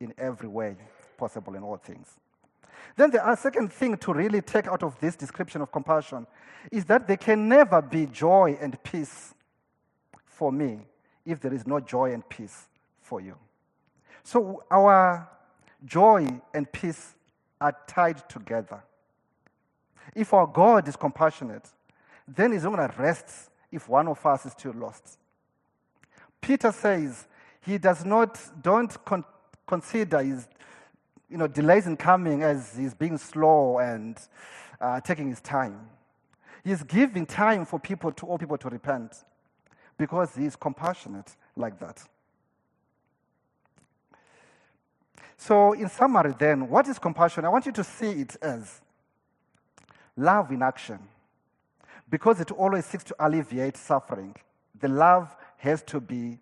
in 0.00 0.14
every 0.18 0.48
way 0.48 0.76
possible 1.16 1.54
in 1.54 1.62
all 1.62 1.76
things. 1.76 2.08
Then, 2.96 3.10
the 3.10 3.36
second 3.36 3.72
thing 3.72 3.96
to 3.98 4.12
really 4.12 4.40
take 4.40 4.66
out 4.66 4.82
of 4.82 4.98
this 5.00 5.16
description 5.16 5.62
of 5.62 5.72
compassion 5.72 6.26
is 6.70 6.84
that 6.86 7.06
there 7.06 7.16
can 7.16 7.48
never 7.48 7.80
be 7.80 8.06
joy 8.06 8.58
and 8.60 8.82
peace 8.82 9.34
for 10.24 10.52
me 10.52 10.80
if 11.24 11.40
there 11.40 11.52
is 11.52 11.66
no 11.66 11.80
joy 11.80 12.12
and 12.12 12.28
peace 12.28 12.68
for 13.00 13.20
you. 13.20 13.36
So, 14.22 14.64
our 14.70 15.28
joy 15.84 16.40
and 16.52 16.70
peace 16.70 17.14
are 17.60 17.76
tied 17.86 18.28
together. 18.28 18.82
If 20.14 20.32
our 20.34 20.46
God 20.46 20.88
is 20.88 20.96
compassionate, 20.96 21.68
then 22.26 22.52
He's 22.52 22.64
not 22.64 22.76
going 22.76 22.90
to 22.90 22.96
rest 22.96 23.50
if 23.70 23.88
one 23.88 24.08
of 24.08 24.24
us 24.26 24.46
is 24.46 24.52
still 24.52 24.72
lost. 24.72 25.18
Peter 26.40 26.72
says 26.72 27.26
he 27.60 27.78
does 27.78 28.04
not, 28.04 28.40
don't 28.62 29.04
con- 29.04 29.24
consider 29.66 30.22
his 30.22 30.48
you 31.30 31.38
know, 31.38 31.46
delays 31.46 31.86
in 31.86 31.96
coming 31.96 32.42
as 32.42 32.76
he's 32.76 32.94
being 32.94 33.16
slow 33.16 33.78
and 33.78 34.18
uh, 34.80 35.00
taking 35.00 35.28
his 35.28 35.40
time. 35.40 35.88
He's 36.64 36.82
giving 36.82 37.24
time 37.24 37.64
for 37.64 37.78
people 37.78 38.12
to 38.12 38.26
all 38.26 38.38
people 38.38 38.58
to 38.58 38.68
repent 38.68 39.24
because 39.96 40.34
he 40.34 40.44
is 40.44 40.56
compassionate 40.56 41.36
like 41.56 41.78
that. 41.78 42.02
So, 45.36 45.72
in 45.72 45.88
summary, 45.88 46.34
then, 46.38 46.68
what 46.68 46.86
is 46.86 46.98
compassion? 46.98 47.46
I 47.46 47.48
want 47.48 47.64
you 47.64 47.72
to 47.72 47.84
see 47.84 48.10
it 48.10 48.36
as 48.42 48.82
love 50.16 50.50
in 50.50 50.62
action. 50.62 50.98
Because 52.10 52.40
it 52.40 52.50
always 52.50 52.84
seeks 52.84 53.04
to 53.04 53.16
alleviate 53.18 53.76
suffering, 53.76 54.34
the 54.78 54.88
love 54.88 55.34
has 55.58 55.82
to 55.84 56.00
be 56.00 56.38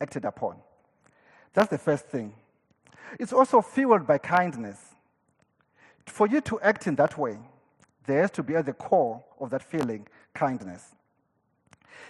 acted 0.00 0.24
upon. 0.24 0.56
That's 1.52 1.70
the 1.70 1.78
first 1.78 2.06
thing. 2.06 2.32
It's 3.18 3.32
also 3.32 3.60
fueled 3.60 4.06
by 4.06 4.18
kindness. 4.18 4.94
For 6.06 6.26
you 6.26 6.40
to 6.42 6.60
act 6.60 6.86
in 6.86 6.94
that 6.96 7.18
way, 7.18 7.38
there 8.06 8.22
has 8.22 8.30
to 8.32 8.42
be 8.42 8.54
at 8.54 8.66
the 8.66 8.72
core 8.72 9.22
of 9.40 9.50
that 9.50 9.62
feeling 9.62 10.06
kindness. 10.34 10.94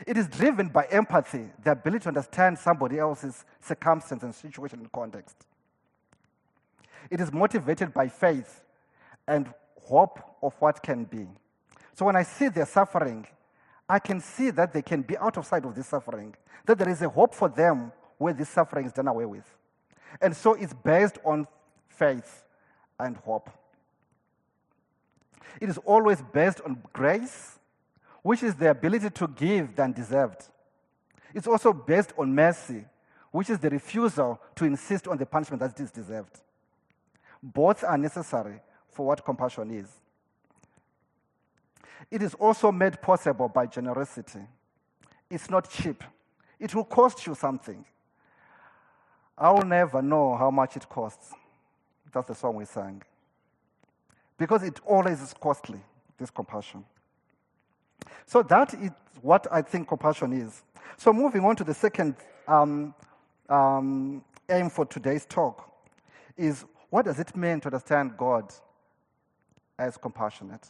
It 0.06 0.16
is 0.16 0.28
driven 0.28 0.68
by 0.68 0.84
empathy, 0.86 1.50
the 1.62 1.72
ability 1.72 2.02
to 2.02 2.08
understand 2.08 2.58
somebody 2.58 2.98
else's 2.98 3.44
circumstance 3.60 4.22
and 4.22 4.34
situation 4.34 4.80
and 4.80 4.92
context. 4.92 5.36
It 7.10 7.20
is 7.20 7.32
motivated 7.32 7.94
by 7.94 8.08
faith 8.08 8.62
and 9.26 9.48
hope 9.82 10.20
of 10.42 10.54
what 10.58 10.82
can 10.82 11.04
be. 11.04 11.26
So 11.94 12.04
when 12.04 12.16
I 12.16 12.24
see 12.24 12.48
their 12.48 12.66
suffering, 12.66 13.26
I 13.88 13.98
can 13.98 14.20
see 14.20 14.50
that 14.50 14.72
they 14.72 14.82
can 14.82 15.02
be 15.02 15.16
out 15.16 15.36
of 15.36 15.46
sight 15.46 15.64
of 15.64 15.74
this 15.74 15.86
suffering, 15.86 16.34
that 16.66 16.78
there 16.78 16.88
is 16.88 17.00
a 17.00 17.08
hope 17.08 17.34
for 17.34 17.48
them 17.48 17.92
where 18.18 18.34
this 18.34 18.48
suffering 18.48 18.86
is 18.86 18.92
done 18.92 19.08
away 19.08 19.24
with. 19.24 19.44
And 20.20 20.34
so 20.34 20.54
it's 20.54 20.72
based 20.72 21.18
on 21.24 21.46
faith 21.88 22.44
and 22.98 23.16
hope. 23.16 23.50
It 25.60 25.68
is 25.68 25.78
always 25.78 26.22
based 26.32 26.60
on 26.62 26.82
grace, 26.92 27.58
which 28.22 28.42
is 28.42 28.54
the 28.54 28.70
ability 28.70 29.10
to 29.10 29.28
give 29.28 29.74
than 29.76 29.92
deserved. 29.92 30.44
It's 31.34 31.46
also 31.46 31.72
based 31.72 32.12
on 32.18 32.34
mercy, 32.34 32.84
which 33.30 33.50
is 33.50 33.58
the 33.58 33.70
refusal 33.70 34.40
to 34.56 34.64
insist 34.64 35.06
on 35.08 35.18
the 35.18 35.26
punishment 35.26 35.60
that 35.60 35.78
is 35.80 35.90
deserved. 35.90 36.40
Both 37.42 37.84
are 37.84 37.98
necessary 37.98 38.60
for 38.90 39.06
what 39.06 39.24
compassion 39.24 39.70
is. 39.70 39.88
It 42.10 42.22
is 42.22 42.34
also 42.34 42.72
made 42.72 43.00
possible 43.00 43.48
by 43.48 43.66
generosity. 43.66 44.40
It's 45.30 45.50
not 45.50 45.68
cheap, 45.68 46.02
it 46.58 46.74
will 46.74 46.84
cost 46.84 47.26
you 47.26 47.34
something. 47.34 47.84
I 49.38 49.50
will 49.50 49.64
never 49.64 50.00
know 50.00 50.36
how 50.36 50.50
much 50.50 50.76
it 50.76 50.88
costs. 50.88 51.32
That's 52.12 52.28
the 52.28 52.34
song 52.34 52.56
we 52.56 52.64
sang. 52.64 53.02
Because 54.38 54.62
it 54.62 54.80
always 54.86 55.20
is 55.20 55.34
costly, 55.34 55.80
this 56.18 56.30
compassion. 56.30 56.84
So 58.26 58.42
that 58.44 58.74
is 58.74 58.90
what 59.22 59.46
I 59.50 59.62
think 59.62 59.88
compassion 59.88 60.32
is. 60.32 60.62
So 60.96 61.12
moving 61.12 61.44
on 61.44 61.56
to 61.56 61.64
the 61.64 61.74
second 61.74 62.16
um, 62.48 62.94
um, 63.48 64.24
aim 64.48 64.70
for 64.70 64.86
today's 64.86 65.26
talk 65.26 65.70
is 66.36 66.64
what 66.90 67.04
does 67.04 67.18
it 67.18 67.36
mean 67.36 67.60
to 67.60 67.68
understand 67.68 68.16
God 68.16 68.52
as 69.78 69.96
compassionate? 69.96 70.68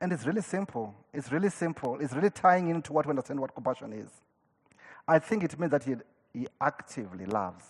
And 0.00 0.12
it's 0.12 0.26
really 0.26 0.42
simple. 0.42 0.94
It's 1.12 1.30
really 1.30 1.50
simple. 1.50 1.98
It's 2.00 2.12
really 2.12 2.30
tying 2.30 2.68
into 2.68 2.92
what 2.92 3.06
we 3.06 3.10
understand 3.10 3.40
what 3.40 3.54
compassion 3.54 3.92
is. 3.92 4.10
I 5.06 5.18
think 5.18 5.44
it 5.44 5.58
means 5.58 5.70
that 5.70 5.84
he 5.84 5.96
he 6.32 6.46
actively 6.60 7.26
loves. 7.26 7.64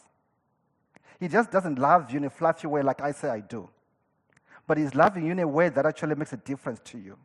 He 1.19 1.29
just 1.29 1.51
doesn't 1.51 1.79
love 1.79 2.11
you 2.11 2.19
in 2.19 2.25
a 2.25 2.31
fluffy 2.31 2.67
way 2.67 2.83
like 2.83 3.01
I 3.01 3.13
say 3.13 3.29
I 3.29 3.41
do. 3.41 3.69
But 4.67 4.79
he's 4.79 4.95
loving 4.95 5.27
you 5.27 5.33
in 5.33 5.39
a 5.41 5.49
way 5.49 5.69
that 5.69 5.87
actually 5.87 6.15
makes 6.15 6.33
a 6.33 6.37
difference 6.37 6.81
to 6.85 6.99
you. 6.99 7.19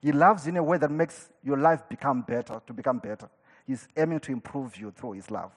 He 0.00 0.12
loves 0.12 0.46
you 0.46 0.50
in 0.50 0.56
a 0.56 0.62
way 0.62 0.78
that 0.78 0.90
makes 0.90 1.30
your 1.44 1.56
life 1.56 1.88
become 1.88 2.22
better, 2.22 2.60
to 2.66 2.72
become 2.72 2.98
better. 2.98 3.28
He's 3.66 3.86
aiming 3.96 4.20
to 4.20 4.32
improve 4.32 4.76
you 4.76 4.90
through 4.90 5.12
his 5.12 5.30
love. 5.30 5.52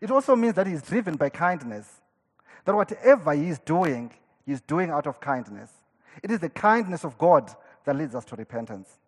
It 0.00 0.10
also 0.10 0.36
means 0.36 0.54
that 0.54 0.66
he's 0.66 0.82
driven 0.82 1.16
by 1.16 1.30
kindness. 1.30 2.02
That 2.64 2.74
whatever 2.74 3.32
he's 3.32 3.58
doing, 3.58 4.12
he's 4.44 4.60
doing 4.60 4.90
out 4.90 5.06
of 5.06 5.20
kindness. 5.20 5.70
It 6.22 6.30
is 6.30 6.40
the 6.40 6.50
kindness 6.50 7.04
of 7.04 7.16
God 7.16 7.50
that 7.84 7.96
leads 7.96 8.14
us 8.14 8.24
to 8.26 8.36
repentance. 8.36 8.98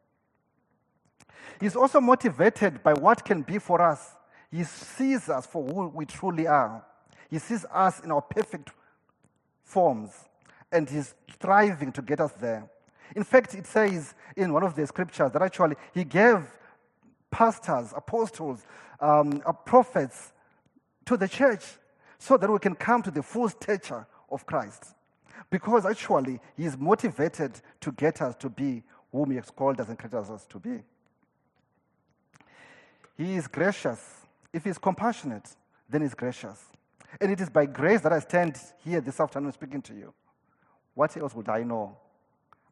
He's 1.60 1.76
also 1.76 2.00
motivated 2.00 2.82
by 2.82 2.94
what 2.94 3.24
can 3.24 3.42
be 3.42 3.58
for 3.58 3.82
us 3.82 4.14
he 4.50 4.64
sees 4.64 5.28
us 5.28 5.46
for 5.46 5.64
who 5.64 5.88
we 5.88 6.06
truly 6.06 6.46
are. 6.46 6.84
He 7.30 7.38
sees 7.38 7.66
us 7.70 8.00
in 8.00 8.10
our 8.10 8.22
perfect 8.22 8.70
forms, 9.62 10.10
and 10.72 10.88
He's 10.88 11.14
striving 11.32 11.92
to 11.92 12.02
get 12.02 12.20
us 12.20 12.32
there. 12.32 12.68
In 13.14 13.24
fact, 13.24 13.54
it 13.54 13.66
says 13.66 14.14
in 14.36 14.52
one 14.52 14.62
of 14.62 14.74
the 14.74 14.86
scriptures 14.86 15.30
that 15.32 15.42
actually 15.42 15.76
He 15.92 16.04
gave 16.04 16.46
pastors, 17.30 17.92
apostles, 17.94 18.64
um, 19.00 19.42
uh, 19.44 19.52
prophets 19.52 20.32
to 21.04 21.16
the 21.16 21.28
church 21.28 21.64
so 22.18 22.36
that 22.36 22.50
we 22.50 22.58
can 22.58 22.74
come 22.74 23.02
to 23.02 23.10
the 23.10 23.22
full 23.22 23.48
stature 23.48 24.06
of 24.30 24.46
Christ. 24.46 24.94
Because 25.50 25.84
actually, 25.84 26.40
He 26.56 26.64
is 26.64 26.78
motivated 26.78 27.60
to 27.82 27.92
get 27.92 28.22
us 28.22 28.34
to 28.36 28.48
be 28.48 28.82
whom 29.12 29.30
He 29.30 29.36
has 29.36 29.50
called 29.50 29.78
us 29.80 29.88
and 29.88 29.98
created 29.98 30.30
us 30.30 30.46
to 30.46 30.58
be. 30.58 30.78
He 33.18 33.34
is 33.34 33.46
gracious 33.46 34.17
if 34.52 34.64
he's 34.64 34.78
compassionate, 34.78 35.48
then 35.88 36.02
he's 36.02 36.14
gracious. 36.14 36.66
And 37.20 37.32
it 37.32 37.40
is 37.40 37.48
by 37.48 37.66
grace 37.66 38.00
that 38.02 38.12
I 38.12 38.18
stand 38.20 38.58
here 38.84 39.00
this 39.00 39.20
afternoon 39.20 39.52
speaking 39.52 39.82
to 39.82 39.94
you. 39.94 40.12
What 40.94 41.16
else 41.16 41.34
would 41.34 41.48
I 41.48 41.62
know? 41.62 41.96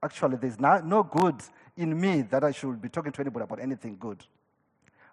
Actually, 0.02 0.36
there's 0.36 0.60
no, 0.60 0.78
no 0.80 1.02
good 1.02 1.42
in 1.76 1.98
me 1.98 2.22
that 2.22 2.44
I 2.44 2.50
should 2.50 2.80
be 2.80 2.88
talking 2.88 3.12
to 3.12 3.20
anybody 3.20 3.44
about 3.44 3.60
anything 3.60 3.96
good. 3.98 4.24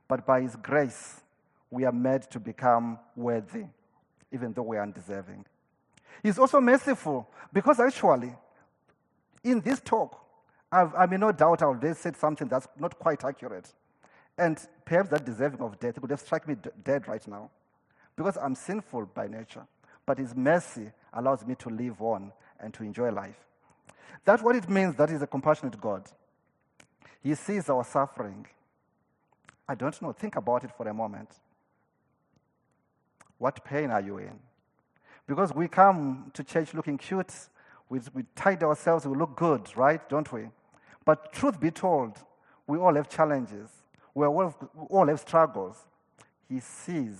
But 0.08 0.25
by 0.25 0.41
his 0.41 0.55
grace, 0.55 1.22
we 1.70 1.86
are 1.86 1.91
made 1.91 2.24
to 2.32 2.39
become 2.39 3.00
worthy, 3.15 3.65
even 4.32 4.53
though 4.53 4.63
we 4.63 4.77
are 4.77 4.84
undeserving. 4.84 5.46
He's 6.22 6.38
also 6.38 6.62
merciful 6.62 7.27
because 7.51 7.79
actually, 7.79 8.36
in 9.43 9.62
this 9.62 9.79
talk, 9.79 10.20
I've, 10.72 10.93
I 10.96 11.05
mean, 11.05 11.20
no 11.20 11.32
doubt 11.32 11.62
I 11.62 11.67
have 11.67 11.98
said 11.98 12.15
something 12.17 12.48
that's 12.48 12.67
not 12.79 12.98
quite 12.98 13.24
accurate. 13.24 13.72
And 14.37 14.59
perhaps 14.85 15.09
that 15.09 15.25
deserving 15.25 15.61
of 15.61 15.79
death 15.79 15.99
would 16.01 16.11
have 16.11 16.19
struck 16.19 16.47
me 16.47 16.55
d- 16.55 16.69
dead 16.83 17.07
right 17.07 17.25
now. 17.27 17.49
Because 18.15 18.37
I'm 18.37 18.55
sinful 18.55 19.07
by 19.13 19.27
nature. 19.27 19.65
But 20.05 20.17
His 20.17 20.35
mercy 20.35 20.91
allows 21.13 21.45
me 21.45 21.55
to 21.55 21.69
live 21.69 22.01
on 22.01 22.31
and 22.59 22.73
to 22.73 22.83
enjoy 22.83 23.11
life. 23.11 23.39
That's 24.25 24.41
what 24.41 24.55
it 24.55 24.69
means 24.69 24.95
that 24.95 25.09
He's 25.09 25.21
a 25.21 25.27
compassionate 25.27 25.79
God. 25.79 26.03
He 27.21 27.35
sees 27.35 27.69
our 27.69 27.83
suffering. 27.83 28.47
I 29.67 29.75
don't 29.75 29.99
know. 30.01 30.11
Think 30.11 30.35
about 30.35 30.63
it 30.63 30.71
for 30.75 30.87
a 30.87 30.93
moment. 30.93 31.29
What 33.37 33.63
pain 33.63 33.91
are 33.91 34.01
you 34.01 34.17
in? 34.17 34.39
Because 35.27 35.53
we 35.53 35.67
come 35.67 36.31
to 36.33 36.43
church 36.43 36.73
looking 36.73 36.97
cute, 36.97 37.33
we, 37.89 37.99
we 38.13 38.23
ourselves, 38.45 39.05
we 39.05 39.15
look 39.15 39.35
good, 39.35 39.69
right? 39.77 40.07
Don't 40.09 40.31
we? 40.31 40.49
But 41.05 41.31
truth 41.31 41.59
be 41.59 41.71
told, 41.71 42.17
we 42.67 42.77
all 42.77 42.95
have 42.95 43.09
challenges. 43.09 43.69
We 44.15 44.27
all, 44.27 45.08
have 45.08 45.20
struggles. 45.20 45.75
He 46.48 46.60
sees 46.60 47.17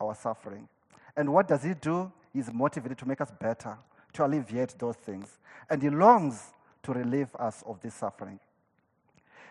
our 0.00 0.14
suffering. 0.14 0.68
And 1.16 1.32
what 1.32 1.48
does 1.48 1.62
He 1.62 1.74
do? 1.74 2.12
He's 2.32 2.52
motivated 2.52 2.98
to 2.98 3.08
make 3.08 3.20
us 3.20 3.30
better, 3.40 3.78
to 4.12 4.26
alleviate 4.26 4.78
those 4.78 4.96
things. 4.96 5.38
And 5.70 5.82
He 5.82 5.88
longs 5.88 6.52
to 6.82 6.92
relieve 6.92 7.34
us 7.36 7.62
of 7.66 7.80
this 7.80 7.94
suffering. 7.94 8.38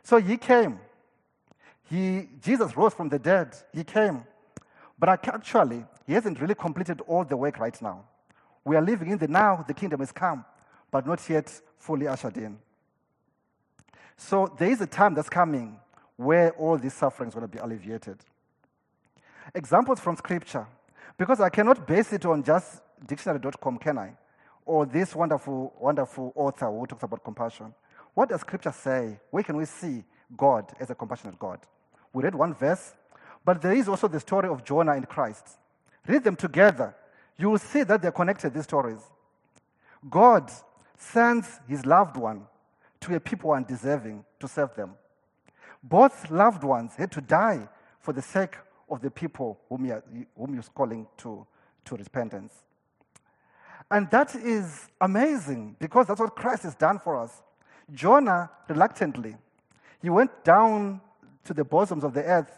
So 0.03 0.17
He 0.17 0.37
came. 0.37 0.79
He, 1.89 2.29
Jesus 2.41 2.77
rose 2.77 2.93
from 2.93 3.09
the 3.09 3.19
dead. 3.19 3.55
He 3.73 3.83
came. 3.83 4.23
But 4.99 5.09
actually, 5.27 5.83
He 6.05 6.13
hasn't 6.13 6.39
really 6.39 6.55
completed 6.55 7.01
all 7.07 7.23
the 7.23 7.37
work 7.37 7.57
right 7.57 7.79
now. 7.81 8.03
We 8.63 8.75
are 8.75 8.81
living 8.81 9.09
in 9.09 9.17
the 9.17 9.27
now, 9.27 9.63
the 9.67 9.73
kingdom 9.73 10.01
is 10.01 10.11
come, 10.11 10.45
but 10.91 11.07
not 11.07 11.27
yet 11.29 11.61
fully 11.77 12.07
ushered 12.07 12.37
in. 12.37 12.57
So 14.17 14.53
there 14.57 14.69
is 14.69 14.81
a 14.81 14.87
time 14.87 15.13
that's 15.13 15.29
coming 15.29 15.79
where 16.17 16.51
all 16.51 16.77
these 16.77 16.93
sufferings 16.93 17.35
are 17.35 17.39
going 17.39 17.49
to 17.51 17.57
be 17.57 17.61
alleviated. 17.61 18.17
Examples 19.53 19.99
from 19.99 20.15
scripture, 20.15 20.65
because 21.17 21.39
I 21.39 21.49
cannot 21.49 21.87
base 21.87 22.13
it 22.13 22.25
on 22.25 22.43
just 22.43 22.81
dictionary.com, 23.05 23.77
can 23.77 23.97
I? 23.97 24.17
Or 24.65 24.85
this 24.85 25.15
wonderful, 25.15 25.73
wonderful 25.79 26.33
author 26.35 26.71
who 26.71 26.87
talks 26.87 27.03
about 27.03 27.23
compassion. 27.23 27.73
What 28.13 28.29
does 28.29 28.41
scripture 28.41 28.71
say? 28.71 29.19
Where 29.29 29.43
can 29.43 29.57
we 29.57 29.65
see 29.65 30.03
God 30.35 30.71
as 30.79 30.89
a 30.89 30.95
compassionate 30.95 31.37
God? 31.37 31.59
We 32.13 32.23
read 32.23 32.33
one 32.33 32.55
verse, 32.55 32.93
but 33.43 33.61
there 33.61 33.73
is 33.73 33.87
also 33.87 34.07
the 34.07 34.19
story 34.19 34.49
of 34.49 34.63
Jonah 34.63 34.93
and 34.93 35.07
Christ. 35.07 35.57
Read 36.07 36.23
them 36.23 36.35
together. 36.35 36.95
You 37.37 37.49
will 37.49 37.59
see 37.59 37.83
that 37.83 38.01
they're 38.01 38.11
connected, 38.11 38.53
these 38.53 38.63
stories. 38.63 39.01
God 40.09 40.51
sends 40.97 41.59
his 41.67 41.85
loved 41.85 42.17
one 42.17 42.47
to 43.01 43.15
a 43.15 43.19
people 43.19 43.51
undeserving 43.51 44.23
to 44.39 44.47
serve 44.47 44.73
them. 44.75 44.95
Both 45.87 46.31
loved 46.31 46.63
ones 46.63 46.95
had 46.95 47.11
to 47.11 47.21
die 47.21 47.69
for 47.99 48.11
the 48.11 48.21
sake 48.21 48.55
of 48.89 49.01
the 49.01 49.11
people 49.11 49.59
whom, 49.69 49.85
he, 49.85 50.25
whom 50.35 50.57
was 50.57 50.69
calling 50.69 51.05
to, 51.17 51.45
to 51.85 51.95
repentance. 51.95 52.53
And 53.91 54.09
that 54.09 54.33
is 54.35 54.87
amazing 54.99 55.75
because 55.79 56.07
that's 56.07 56.19
what 56.19 56.35
Christ 56.35 56.63
has 56.63 56.73
done 56.73 56.97
for 56.97 57.15
us. 57.15 57.43
Jonah, 57.93 58.49
reluctantly, 58.67 59.37
he 60.01 60.09
went 60.09 60.43
down 60.43 61.01
to 61.43 61.53
the 61.53 61.63
bosoms 61.63 62.03
of 62.03 62.15
the 62.15 62.23
earth 62.23 62.51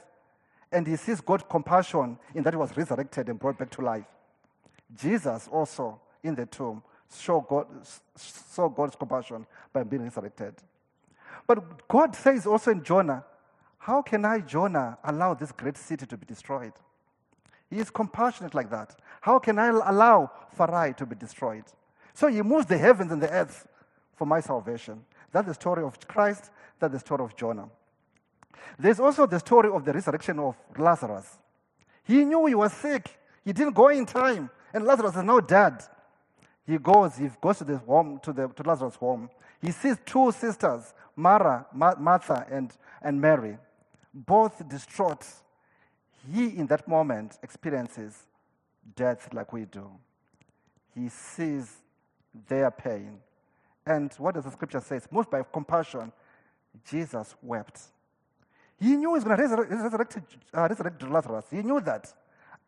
and 0.71 0.87
he 0.87 0.95
sees 0.95 1.19
God's 1.19 1.43
compassion 1.49 2.17
in 2.33 2.43
that 2.43 2.53
he 2.53 2.57
was 2.57 2.75
resurrected 2.77 3.27
and 3.27 3.37
brought 3.37 3.57
back 3.57 3.69
to 3.71 3.81
life. 3.81 4.05
Jesus 4.97 5.49
also 5.51 5.99
in 6.23 6.33
the 6.33 6.45
tomb 6.45 6.81
saw, 7.09 7.41
God, 7.41 7.67
saw 8.15 8.69
God's 8.69 8.95
compassion 8.95 9.45
by 9.73 9.83
being 9.83 10.03
resurrected. 10.03 10.55
But 11.47 11.87
God 11.87 12.15
says 12.15 12.45
also 12.45 12.71
in 12.71 12.83
Jonah, 12.83 13.23
How 13.77 14.01
can 14.01 14.25
I, 14.25 14.39
Jonah, 14.39 14.97
allow 15.03 15.33
this 15.33 15.51
great 15.51 15.77
city 15.77 16.05
to 16.05 16.17
be 16.17 16.25
destroyed? 16.25 16.73
He 17.69 17.79
is 17.79 17.89
compassionate 17.89 18.53
like 18.53 18.69
that. 18.69 18.95
How 19.21 19.39
can 19.39 19.57
I 19.57 19.67
allow 19.67 20.31
Farai 20.57 20.95
to 20.97 21.05
be 21.05 21.15
destroyed? 21.15 21.63
So 22.13 22.27
he 22.27 22.41
moves 22.41 22.65
the 22.65 22.77
heavens 22.77 23.11
and 23.11 23.21
the 23.21 23.29
earth 23.29 23.67
for 24.15 24.25
my 24.25 24.41
salvation. 24.41 25.05
That's 25.31 25.47
the 25.47 25.53
story 25.53 25.83
of 25.83 25.99
Christ, 26.07 26.51
that's 26.79 26.93
the 26.93 26.99
story 26.99 27.23
of 27.23 27.35
Jonah. 27.35 27.69
There's 28.79 28.99
also 28.99 29.25
the 29.25 29.39
story 29.39 29.69
of 29.69 29.85
the 29.85 29.93
resurrection 29.93 30.39
of 30.39 30.55
Lazarus. 30.77 31.37
He 32.03 32.23
knew 32.25 32.45
he 32.45 32.55
was 32.55 32.73
sick, 32.73 33.19
he 33.43 33.53
didn't 33.53 33.73
go 33.73 33.89
in 33.89 34.05
time, 34.05 34.49
and 34.73 34.85
Lazarus 34.85 35.15
is 35.15 35.23
now 35.23 35.39
dead. 35.39 35.83
He 36.67 36.77
goes, 36.77 37.15
he 37.15 37.29
goes 37.41 37.59
to 37.59 37.63
the 37.63 37.77
home, 37.77 38.19
to, 38.23 38.33
the, 38.33 38.49
to 38.49 38.63
Lazarus' 38.63 38.95
home. 38.95 39.29
He 39.61 39.71
sees 39.71 39.95
two 40.05 40.31
sisters, 40.33 40.93
Mara, 41.15 41.65
Ma- 41.73 41.95
Martha 41.97 42.45
and, 42.51 42.71
and 43.01 43.19
Mary, 43.19 43.57
both 44.13 44.67
distraught. 44.67 45.25
He, 46.33 46.57
in 46.57 46.67
that 46.67 46.85
moment, 46.87 47.39
experiences 47.41 48.25
death 48.95 49.33
like 49.33 49.53
we 49.53 49.65
do. 49.65 49.89
He 50.93 51.07
sees 51.07 51.71
their 52.49 52.69
pain. 52.69 53.19
And 53.85 54.11
what 54.17 54.35
does 54.35 54.43
the 54.43 54.51
scripture 54.51 54.81
say? 54.81 54.97
It's 54.97 55.09
Moved 55.09 55.29
by 55.29 55.43
compassion, 55.43 56.11
Jesus 56.89 57.33
wept. 57.41 57.79
He 58.79 58.95
knew 58.95 59.09
he 59.09 59.13
was 59.13 59.23
going 59.23 59.37
to 59.37 59.41
resurrect, 59.41 59.71
resurrect, 59.71 60.17
uh, 60.53 60.67
resurrect 60.69 61.01
Lazarus. 61.09 61.45
He 61.49 61.63
knew 61.63 61.79
that. 61.81 62.13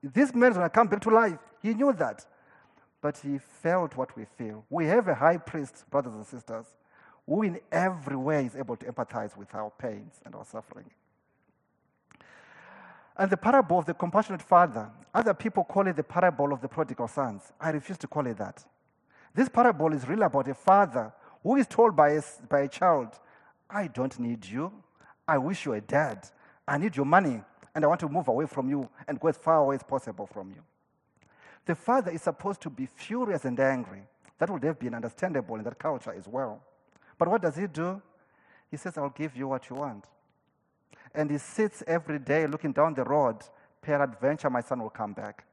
This 0.02 0.34
man 0.34 0.52
is 0.52 0.58
going 0.58 0.70
to 0.70 0.74
come 0.74 0.88
back 0.88 1.02
to 1.02 1.10
life. 1.10 1.38
He 1.62 1.74
knew 1.74 1.92
that. 1.94 2.26
But 3.02 3.18
he 3.18 3.38
felt 3.38 3.96
what 3.96 4.16
we 4.18 4.26
feel. 4.26 4.66
We 4.70 4.86
have 4.88 5.08
a 5.08 5.16
high 5.16 5.38
priest, 5.38 5.86
brothers 5.90 6.14
and 6.14 6.26
sisters, 6.26 6.66
who 7.26 7.44
in 7.44 7.60
every 7.72 8.18
way 8.18 8.46
is 8.46 8.56
able 8.56 8.76
to 8.78 8.86
empathize 8.86 9.38
with 9.38 9.54
our 9.54 9.72
pains 9.72 10.20
and 10.26 10.36
our 10.36 10.46
suffering. 10.46 10.90
And 13.16 13.30
the 13.30 13.38
parable 13.38 13.80
of 13.80 13.86
the 13.86 13.94
compassionate 13.94 14.42
father, 14.42 14.90
other 15.14 15.34
people 15.34 15.64
call 15.64 15.88
it 15.88 15.96
the 15.96 16.04
parable 16.04 16.54
of 16.54 16.62
the 16.62 16.68
prodigal 16.68 17.08
sons. 17.08 17.52
I 17.60 17.72
refuse 17.72 17.98
to 18.00 18.08
call 18.08 18.26
it 18.28 18.38
that. 18.38 18.66
This 19.36 19.50
parable 19.50 19.94
is 19.94 20.08
really 20.08 20.24
about 20.24 20.48
a 20.48 20.54
father 20.54 21.14
who 21.44 21.56
is 21.58 21.68
told 21.68 21.96
by 21.96 22.12
a, 22.12 22.22
by 22.50 22.62
a 22.62 22.68
child, 22.68 23.10
I 23.70 23.88
don't 23.88 24.18
need 24.20 24.46
you. 24.46 24.72
I 25.28 25.38
wish 25.38 25.66
you 25.66 25.72
were 25.72 25.80
dead. 25.80 26.30
I 26.68 26.78
need 26.78 26.96
your 26.96 27.06
money, 27.06 27.42
and 27.76 27.84
I 27.84 27.88
want 27.88 28.00
to 28.02 28.10
move 28.10 28.28
away 28.28 28.46
from 28.46 28.70
you 28.70 28.90
and 29.08 29.20
go 29.20 29.28
as 29.28 29.38
far 29.38 29.58
away 29.58 29.76
as 29.76 29.84
possible 29.84 30.26
from 30.26 30.52
you. 30.52 30.64
The 31.70 31.76
father 31.76 32.10
is 32.10 32.24
supposed 32.24 32.62
to 32.62 32.70
be 32.72 32.88
furious 32.88 33.46
and 33.46 33.60
angry. 33.60 34.02
That 34.40 34.50
would 34.50 34.64
have 34.64 34.80
been 34.80 34.96
understandable 34.96 35.56
in 35.58 35.64
that 35.66 35.78
culture 35.78 36.12
as 36.12 36.28
well. 36.28 36.64
But 37.16 37.28
what 37.28 37.44
does 37.44 37.56
he 37.56 37.68
do? 37.68 38.02
He 38.72 38.78
says, 38.78 38.98
I'll 38.98 39.12
give 39.12 39.38
you 39.38 39.48
what 39.48 39.70
you 39.70 39.76
want. 39.76 40.06
And 41.14 41.30
he 41.30 41.38
sits 41.38 41.84
every 41.86 42.18
day 42.18 42.48
looking 42.48 42.72
down 42.72 42.96
the 42.96 43.04
road. 43.04 43.36
Peradventure, 43.84 44.50
my 44.50 44.62
son 44.62 44.82
will 44.82 44.90
come 44.90 45.14
back. 45.14 45.46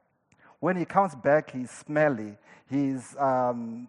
When 0.59 0.79
he 0.79 0.87
comes 0.87 1.15
back, 1.15 1.51
he's 1.51 1.71
smelly. 1.71 2.39
He's, 2.71 3.15
um, 3.19 3.87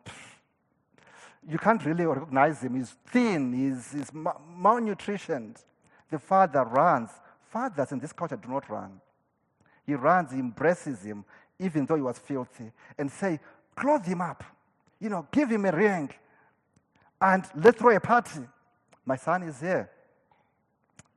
you 1.49 1.57
can't 1.57 1.85
really 1.85 2.05
recognize 2.05 2.61
him. 2.61 2.75
He's 2.75 2.93
thin. 3.05 3.53
He's, 3.53 3.93
he's 3.93 4.11
malnutritioned. 4.11 5.63
The 6.11 6.19
father 6.19 6.65
runs. 6.65 7.09
Fathers 7.49 7.93
in 7.93 7.99
this 7.99 8.11
culture 8.11 8.35
do 8.35 8.49
not 8.49 8.69
run. 8.69 8.99
He 9.85 9.95
runs, 9.95 10.33
he 10.33 10.39
embraces 10.39 11.01
him, 11.01 11.23
even 11.60 11.86
though 11.86 11.96
he 11.96 12.02
was 12.02 12.20
filthy, 12.20 12.72
and 12.98 13.12
say, 13.12 13.39
clothe 13.76 14.06
him 14.06 14.22
up. 14.22 14.43
You 15.00 15.10
know, 15.10 15.28
give 15.32 15.50
him 15.50 15.65
a 15.65 15.72
ring. 15.72 16.10
And 17.22 17.43
let's 17.56 17.80
throw 17.80 17.96
a 17.96 18.00
party. 18.00 18.41
My 19.06 19.15
son 19.15 19.43
is 19.43 19.60
here. 19.60 19.89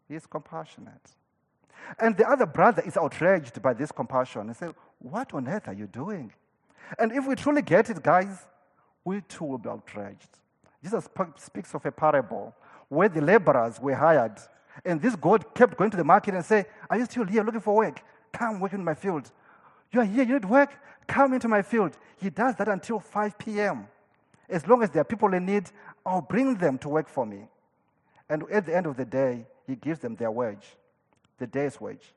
He 0.09 0.15
is 0.15 0.27
compassionate. 0.27 1.15
And 1.99 2.17
the 2.17 2.29
other 2.29 2.47
brother 2.47 2.83
is 2.87 2.97
outraged 2.97 3.61
by 3.61 3.75
this 3.75 3.91
compassion 3.91 4.43
and 4.43 4.57
says, 4.57 4.73
What 4.99 5.33
on 5.35 5.49
earth 5.49 5.69
are 5.69 5.73
you 5.73 5.87
doing? 5.87 6.33
And 6.99 7.13
if 7.13 7.27
we 7.27 7.35
truly 7.35 7.63
get 7.63 7.91
it, 7.91 8.03
guys, 8.03 8.47
we 9.05 9.21
too 9.23 9.45
will 9.45 9.59
be 9.59 9.69
outraged. 9.69 10.29
Jesus 10.83 11.09
speaks 11.37 11.75
of 11.75 11.85
a 11.85 11.93
parable 11.93 12.55
where 12.89 13.09
the 13.09 13.21
laborers 13.21 13.79
were 13.81 13.95
hired, 13.95 14.39
and 14.85 15.01
this 15.01 15.15
God 15.15 15.55
kept 15.55 15.77
going 15.77 15.91
to 15.91 15.97
the 15.97 16.05
market 16.05 16.35
and 16.35 16.45
say, 16.45 16.65
Are 16.89 16.99
you 16.99 17.05
still 17.05 17.25
here 17.25 17.43
looking 17.43 17.61
for 17.61 17.77
work? 17.77 18.01
Come 18.33 18.61
work 18.61 18.73
in 18.73 18.85
my 18.85 18.95
field. 18.95 19.31
You 19.93 20.01
are 20.01 20.05
here, 20.05 20.25
you 20.25 20.35
need 20.35 20.45
work? 20.45 20.71
Come 21.07 21.33
into 21.33 21.49
my 21.49 21.63
field. 21.63 21.97
He 22.21 22.31
does 22.31 22.55
that 22.57 22.69
until 22.69 23.01
5 23.01 23.39
p.m. 23.39 23.89
As 24.49 24.67
long 24.67 24.83
as 24.83 24.91
there 24.91 25.03
are 25.03 25.05
people 25.05 25.33
in 25.35 25.47
need, 25.47 25.71
I'll 26.05 26.21
bring 26.21 26.57
them 26.57 26.79
to 26.79 26.89
work 26.89 27.09
for 27.09 27.27
me. 27.27 27.49
And 28.29 28.45
at 28.51 28.67
the 28.67 28.77
end 28.77 28.87
of 28.87 28.97
the 28.97 29.05
day, 29.05 29.47
he 29.67 29.75
gives 29.75 30.01
them 30.01 30.17
their 30.17 30.31
wage, 30.31 30.77
the 31.39 31.47
day's 31.47 31.81
wage. 31.81 32.15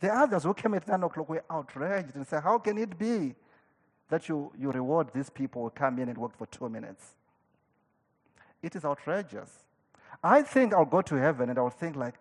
The 0.00 0.08
others 0.12 0.42
who 0.42 0.52
came 0.52 0.74
at 0.74 0.86
9 0.86 1.02
o'clock 1.02 1.28
were 1.28 1.44
outraged 1.48 2.14
and 2.14 2.26
said, 2.26 2.42
How 2.42 2.58
can 2.58 2.76
it 2.76 2.98
be 2.98 3.34
that 4.10 4.28
you, 4.28 4.52
you 4.58 4.70
reward 4.70 5.08
these 5.14 5.30
people 5.30 5.62
who 5.62 5.70
come 5.70 5.98
in 5.98 6.08
and 6.08 6.18
work 6.18 6.36
for 6.36 6.46
two 6.46 6.68
minutes? 6.68 7.14
It 8.62 8.76
is 8.76 8.84
outrageous. 8.84 9.50
I 10.22 10.42
think 10.42 10.74
I'll 10.74 10.84
go 10.84 11.02
to 11.02 11.14
heaven 11.14 11.48
and 11.48 11.58
I'll 11.58 11.70
think 11.70 11.96
like, 11.96 12.14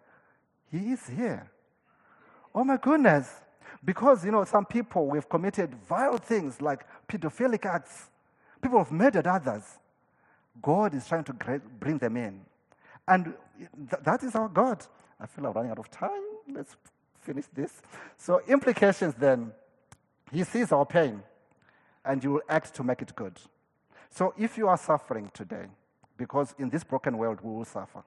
he 0.72 0.92
is 0.92 1.08
here. 1.08 1.50
Oh 2.54 2.64
my 2.64 2.78
goodness. 2.78 3.30
Because, 3.86 4.26
you 4.26 4.32
know, 4.32 4.44
some 4.44 4.66
people, 4.66 5.08
we've 5.08 5.30
committed 5.30 5.76
vile 5.88 6.18
things 6.18 6.62
like 6.62 6.86
pedophilic 7.08 7.66
acts. 7.66 8.10
People 8.62 8.80
have 8.80 8.92
murdered 8.92 9.28
others. 9.28 9.64
God 10.62 10.96
is 10.96 11.08
trying 11.08 11.24
to 11.26 11.34
bring 11.80 12.00
them 12.00 12.18
in. 12.18 12.42
And 13.08 13.34
th- 13.90 14.02
that 14.04 14.24
is 14.24 14.34
our 14.36 14.50
God. 14.50 14.84
I 15.20 15.28
feel 15.28 15.46
I'm 15.46 15.54
running 15.54 15.72
out 15.72 15.80
of 15.80 15.92
time. 15.92 16.22
Let's 16.52 16.76
finish 17.22 17.46
this. 17.54 17.82
So, 18.18 18.42
implications 18.48 19.14
then 19.14 19.52
He 20.32 20.44
sees 20.44 20.72
our 20.72 20.86
pain 20.86 21.22
and 22.04 22.24
you 22.24 22.32
will 22.32 22.42
act 22.50 22.74
to 22.76 22.84
make 22.84 23.02
it 23.02 23.16
good. 23.16 23.38
So, 24.10 24.34
if 24.38 24.58
you 24.58 24.68
are 24.68 24.78
suffering 24.78 25.30
today, 25.34 25.66
because 26.18 26.56
in 26.58 26.70
this 26.70 26.84
broken 26.84 27.18
world 27.18 27.40
we 27.44 27.52
will 27.52 27.66
suffer, 27.66 28.04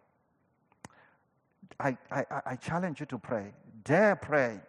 I, 1.78 1.96
I, 2.10 2.24
I 2.46 2.56
challenge 2.56 3.00
you 3.00 3.06
to 3.06 3.18
pray. 3.18 3.52
Dare 3.84 4.16
pray. 4.16 4.60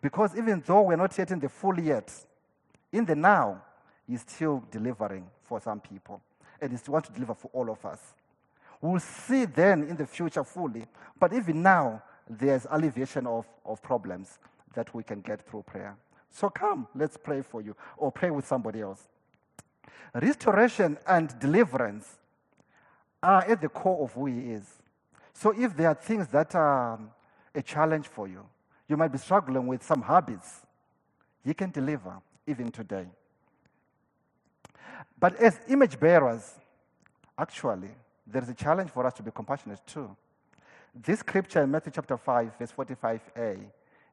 Because 0.00 0.36
even 0.36 0.62
though 0.64 0.82
we're 0.82 0.96
not 0.96 1.16
yet 1.18 1.30
in 1.30 1.40
the 1.40 1.48
full 1.48 1.78
yet, 1.78 2.12
in 2.92 3.04
the 3.04 3.16
now, 3.16 3.62
He's 4.06 4.22
still 4.22 4.64
delivering 4.70 5.26
for 5.42 5.60
some 5.60 5.80
people. 5.80 6.22
And 6.60 6.70
He 6.70 6.78
still 6.78 6.92
wants 6.92 7.08
to 7.08 7.14
deliver 7.14 7.34
for 7.34 7.50
all 7.52 7.70
of 7.70 7.84
us. 7.84 8.00
We'll 8.80 9.00
see 9.00 9.44
then 9.44 9.82
in 9.82 9.96
the 9.96 10.06
future 10.06 10.44
fully. 10.44 10.86
But 11.18 11.32
even 11.32 11.62
now, 11.62 12.02
there's 12.28 12.66
alleviation 12.70 13.26
of, 13.26 13.46
of 13.64 13.82
problems 13.82 14.38
that 14.74 14.94
we 14.94 15.02
can 15.02 15.20
get 15.20 15.46
through 15.48 15.64
prayer. 15.64 15.96
So 16.30 16.48
come, 16.48 16.86
let's 16.94 17.16
pray 17.16 17.42
for 17.42 17.60
you, 17.60 17.74
or 17.96 18.12
pray 18.12 18.30
with 18.30 18.46
somebody 18.46 18.80
else. 18.80 19.08
Restoration 20.14 20.98
and 21.06 21.36
deliverance 21.38 22.18
are 23.22 23.44
at 23.44 23.60
the 23.60 23.68
core 23.68 24.04
of 24.04 24.12
who 24.12 24.26
He 24.26 24.52
is. 24.52 24.64
So 25.32 25.54
if 25.56 25.76
there 25.76 25.88
are 25.88 25.94
things 25.94 26.28
that 26.28 26.54
are 26.54 26.94
um, 26.94 27.10
a 27.54 27.62
challenge 27.62 28.06
for 28.06 28.28
you, 28.28 28.44
you 28.88 28.96
might 28.96 29.12
be 29.12 29.18
struggling 29.18 29.66
with 29.66 29.82
some 29.82 30.02
habits, 30.02 30.62
He 31.44 31.54
can 31.54 31.70
deliver 31.70 32.14
even 32.46 32.70
today. 32.70 33.06
But 35.18 35.36
as 35.36 35.60
image 35.68 35.98
bearers, 35.98 36.54
actually, 37.38 37.90
there 38.26 38.42
is 38.42 38.48
a 38.48 38.54
challenge 38.54 38.90
for 38.90 39.06
us 39.06 39.14
to 39.14 39.22
be 39.22 39.30
compassionate 39.30 39.80
too. 39.86 40.16
This 40.94 41.20
scripture 41.20 41.62
in 41.62 41.70
Matthew 41.70 41.92
chapter 41.94 42.16
5, 42.16 42.58
verse 42.58 42.72
45a, 42.72 43.60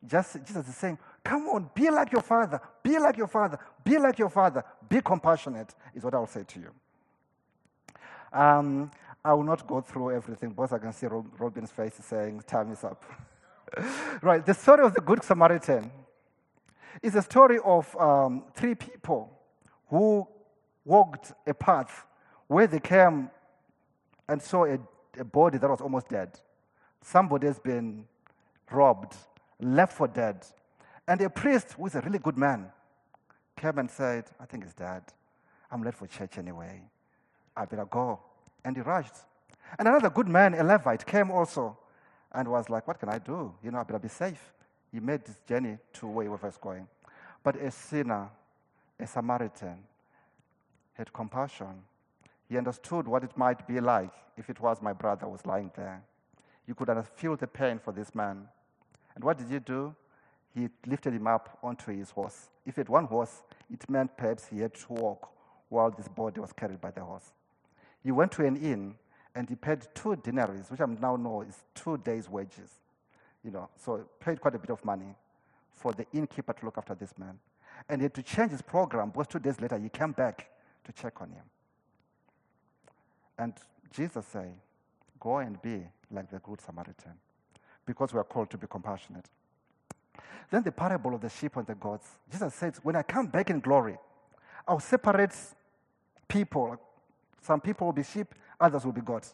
just 0.07 0.33
Jesus 0.45 0.67
is 0.67 0.75
saying, 0.75 0.97
Come 1.23 1.47
on, 1.47 1.69
be 1.73 1.89
like 1.89 2.11
your 2.11 2.21
father, 2.21 2.59
be 2.83 2.99
like 2.99 3.17
your 3.17 3.27
father, 3.27 3.57
be 3.83 3.97
like 3.97 4.19
your 4.19 4.29
father, 4.29 4.63
be 4.87 5.01
compassionate, 5.01 5.73
is 5.95 6.03
what 6.03 6.13
I 6.13 6.19
will 6.19 6.27
say 6.27 6.43
to 6.43 6.59
you. 6.59 6.71
Um, 8.37 8.91
I 9.23 9.33
will 9.33 9.43
not 9.43 9.65
go 9.65 9.81
through 9.81 10.11
everything, 10.15 10.49
because 10.49 10.73
I 10.73 10.77
can 10.77 10.93
see 10.93 11.07
Robin's 11.07 11.71
face 11.71 11.95
saying, 12.01 12.43
Time 12.45 12.71
is 12.71 12.83
up. 12.83 13.03
right, 14.21 14.45
the 14.45 14.53
story 14.53 14.85
of 14.85 14.93
the 14.93 15.01
Good 15.01 15.23
Samaritan 15.23 15.91
is 17.01 17.15
a 17.15 17.21
story 17.21 17.59
of 17.63 17.95
um, 17.97 18.43
three 18.53 18.75
people 18.75 19.31
who 19.89 20.27
walked 20.83 21.33
a 21.45 21.53
path 21.53 22.05
where 22.47 22.67
they 22.67 22.79
came 22.79 23.29
and 24.27 24.41
saw 24.41 24.65
a, 24.65 24.79
a 25.19 25.23
body 25.23 25.57
that 25.57 25.69
was 25.69 25.81
almost 25.81 26.09
dead. 26.09 26.39
Somebody 27.01 27.47
has 27.47 27.59
been 27.59 28.05
robbed, 28.71 29.15
left 29.59 29.93
for 29.93 30.07
dead. 30.07 30.45
And 31.07 31.21
a 31.21 31.29
priest, 31.29 31.73
who 31.73 31.85
is 31.85 31.95
a 31.95 32.01
really 32.01 32.19
good 32.19 32.37
man, 32.37 32.71
came 33.55 33.77
and 33.77 33.89
said, 33.89 34.25
I 34.39 34.45
think 34.45 34.63
he's 34.63 34.73
dead. 34.73 35.03
I'm 35.71 35.83
late 35.83 35.93
for 35.93 36.07
church 36.07 36.37
anyway. 36.37 36.81
I 37.55 37.65
better 37.65 37.85
go. 37.85 38.19
And 38.63 38.75
he 38.75 38.81
rushed. 38.81 39.13
And 39.77 39.87
another 39.87 40.09
good 40.09 40.27
man, 40.27 40.53
a 40.53 40.63
Levite, 40.63 41.05
came 41.05 41.31
also 41.31 41.77
and 42.35 42.47
was 42.47 42.69
like, 42.69 42.87
What 42.87 42.99
can 42.99 43.09
I 43.09 43.19
do? 43.19 43.53
You 43.63 43.71
know, 43.71 43.79
I 43.79 43.83
better 43.83 43.99
be 43.99 44.09
safe. 44.09 44.53
He 44.91 44.99
made 44.99 45.25
this 45.25 45.39
journey 45.47 45.77
to 45.93 46.07
where 46.07 46.25
he 46.25 46.29
was 46.29 46.57
going. 46.57 46.87
But 47.43 47.55
a 47.57 47.71
sinner, 47.71 48.29
a 48.99 49.07
Samaritan, 49.07 49.77
had 50.93 51.11
compassion 51.11 51.83
he 52.49 52.57
understood 52.57 53.07
what 53.07 53.23
it 53.23 53.35
might 53.35 53.67
be 53.67 53.79
like 53.79 54.11
if 54.37 54.49
it 54.49 54.59
was 54.59 54.81
my 54.81 54.93
brother 54.93 55.25
who 55.25 55.31
was 55.31 55.45
lying 55.45 55.71
there. 55.75 56.03
You 56.67 56.75
could 56.75 56.89
feel 57.15 57.35
the 57.35 57.47
pain 57.47 57.79
for 57.79 57.91
this 57.91 58.13
man. 58.13 58.47
And 59.15 59.23
what 59.23 59.37
did 59.37 59.49
he 59.49 59.59
do? 59.59 59.95
He 60.53 60.69
lifted 60.85 61.13
him 61.13 61.27
up 61.27 61.57
onto 61.63 61.91
his 61.91 62.11
horse. 62.11 62.49
If 62.65 62.77
it 62.77 62.89
one 62.89 63.05
horse, 63.05 63.43
it 63.71 63.89
meant 63.89 64.15
perhaps 64.17 64.47
he 64.47 64.59
had 64.59 64.73
to 64.73 64.93
walk 64.93 65.29
while 65.69 65.91
this 65.91 66.07
body 66.07 66.39
was 66.39 66.53
carried 66.53 66.79
by 66.79 66.91
the 66.91 67.01
horse. 67.01 67.33
He 68.03 68.11
went 68.11 68.31
to 68.33 68.45
an 68.45 68.55
inn 68.55 68.95
and 69.35 69.49
he 69.49 69.55
paid 69.55 69.85
two 69.93 70.15
denaries, 70.15 70.71
which 70.71 70.79
I 70.79 70.85
now 70.85 71.17
know 71.17 71.41
is 71.41 71.63
two 71.75 71.97
days' 71.97 72.29
wages. 72.29 72.79
You 73.43 73.51
know, 73.51 73.69
so 73.77 74.05
paid 74.19 74.39
quite 74.39 74.55
a 74.55 74.59
bit 74.59 74.71
of 74.71 74.83
money 74.83 75.13
for 75.73 75.91
the 75.91 76.05
innkeeper 76.13 76.53
to 76.53 76.65
look 76.65 76.77
after 76.77 76.95
this 76.95 77.13
man. 77.19 77.37
And 77.89 78.01
he 78.01 78.03
had 78.03 78.13
to 78.15 78.23
change 78.23 78.51
his 78.51 78.61
program 78.61 79.09
because 79.09 79.27
two 79.27 79.39
days 79.39 79.59
later 79.59 79.77
he 79.77 79.89
came 79.89 80.13
back 80.13 80.49
to 80.85 80.93
check 80.93 81.21
on 81.21 81.29
him. 81.29 81.43
And 83.37 83.53
Jesus 83.91 84.25
said, 84.25 84.53
Go 85.19 85.37
and 85.37 85.61
be 85.61 85.83
like 86.11 86.29
the 86.31 86.39
Good 86.39 86.61
Samaritan, 86.61 87.13
because 87.85 88.13
we 88.13 88.19
are 88.19 88.23
called 88.23 88.49
to 88.51 88.57
be 88.57 88.67
compassionate. 88.67 89.25
Then 90.49 90.63
the 90.63 90.71
parable 90.71 91.15
of 91.15 91.21
the 91.21 91.29
sheep 91.29 91.57
and 91.57 91.65
the 91.67 91.75
goats. 91.75 92.07
Jesus 92.31 92.53
said, 92.53 92.75
When 92.83 92.95
I 92.95 93.03
come 93.03 93.27
back 93.27 93.49
in 93.49 93.59
glory, 93.59 93.97
I'll 94.67 94.79
separate 94.79 95.35
people. 96.27 96.77
Some 97.41 97.59
people 97.59 97.87
will 97.87 97.93
be 97.93 98.03
sheep, 98.03 98.33
others 98.59 98.85
will 98.85 98.91
be 98.91 99.01
goats. 99.01 99.33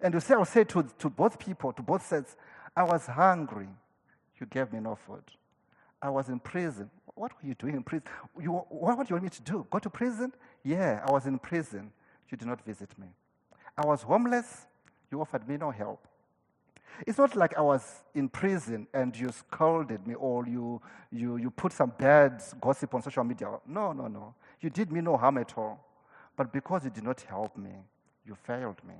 And 0.00 0.14
you 0.14 0.20
say, 0.20 0.34
I'll 0.34 0.44
say 0.44 0.64
to, 0.64 0.84
to 0.98 1.08
both 1.08 1.38
people, 1.38 1.72
to 1.72 1.82
both 1.82 2.04
sets, 2.04 2.36
I 2.76 2.82
was 2.82 3.06
hungry. 3.06 3.68
You 4.40 4.46
gave 4.46 4.72
me 4.72 4.80
no 4.80 4.96
food. 4.96 5.22
I 6.00 6.10
was 6.10 6.28
in 6.28 6.40
prison. 6.40 6.90
What 7.14 7.32
were 7.32 7.48
you 7.48 7.54
doing 7.54 7.76
in 7.76 7.82
prison? 7.82 8.04
You, 8.40 8.52
what, 8.52 8.98
what 8.98 9.06
do 9.06 9.10
you 9.10 9.14
want 9.14 9.24
me 9.24 9.30
to 9.30 9.42
do? 9.42 9.66
Go 9.70 9.78
to 9.78 9.90
prison? 9.90 10.32
Yeah, 10.64 11.04
I 11.06 11.12
was 11.12 11.26
in 11.26 11.38
prison 11.38 11.92
you 12.32 12.38
did 12.38 12.48
not 12.48 12.64
visit 12.64 12.98
me. 12.98 13.06
I 13.76 13.86
was 13.86 14.02
homeless, 14.02 14.66
you 15.10 15.20
offered 15.20 15.46
me 15.46 15.58
no 15.58 15.70
help. 15.70 16.08
It's 17.06 17.18
not 17.18 17.36
like 17.36 17.56
I 17.56 17.60
was 17.60 18.02
in 18.14 18.28
prison 18.28 18.86
and 18.92 19.16
you 19.16 19.30
scolded 19.30 20.06
me 20.06 20.14
or 20.14 20.46
you, 20.46 20.80
you, 21.10 21.36
you 21.36 21.50
put 21.50 21.72
some 21.72 21.92
bad 21.96 22.42
gossip 22.60 22.94
on 22.94 23.02
social 23.02 23.24
media. 23.24 23.48
No, 23.66 23.92
no, 23.92 24.08
no. 24.08 24.34
You 24.60 24.70
did 24.70 24.90
me 24.90 25.00
no 25.00 25.16
harm 25.16 25.38
at 25.38 25.56
all. 25.56 25.84
But 26.36 26.52
because 26.52 26.84
you 26.84 26.90
did 26.90 27.04
not 27.04 27.20
help 27.22 27.56
me, 27.56 27.70
you 28.26 28.34
failed 28.34 28.78
me. 28.86 28.94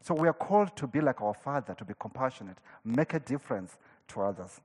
So 0.00 0.14
we 0.14 0.26
are 0.28 0.32
called 0.32 0.76
to 0.76 0.86
be 0.86 1.00
like 1.00 1.20
our 1.20 1.34
Father, 1.34 1.74
to 1.74 1.84
be 1.84 1.94
compassionate, 1.98 2.56
make 2.84 3.14
a 3.14 3.20
difference 3.20 3.76
to 4.08 4.22
others. 4.22 4.60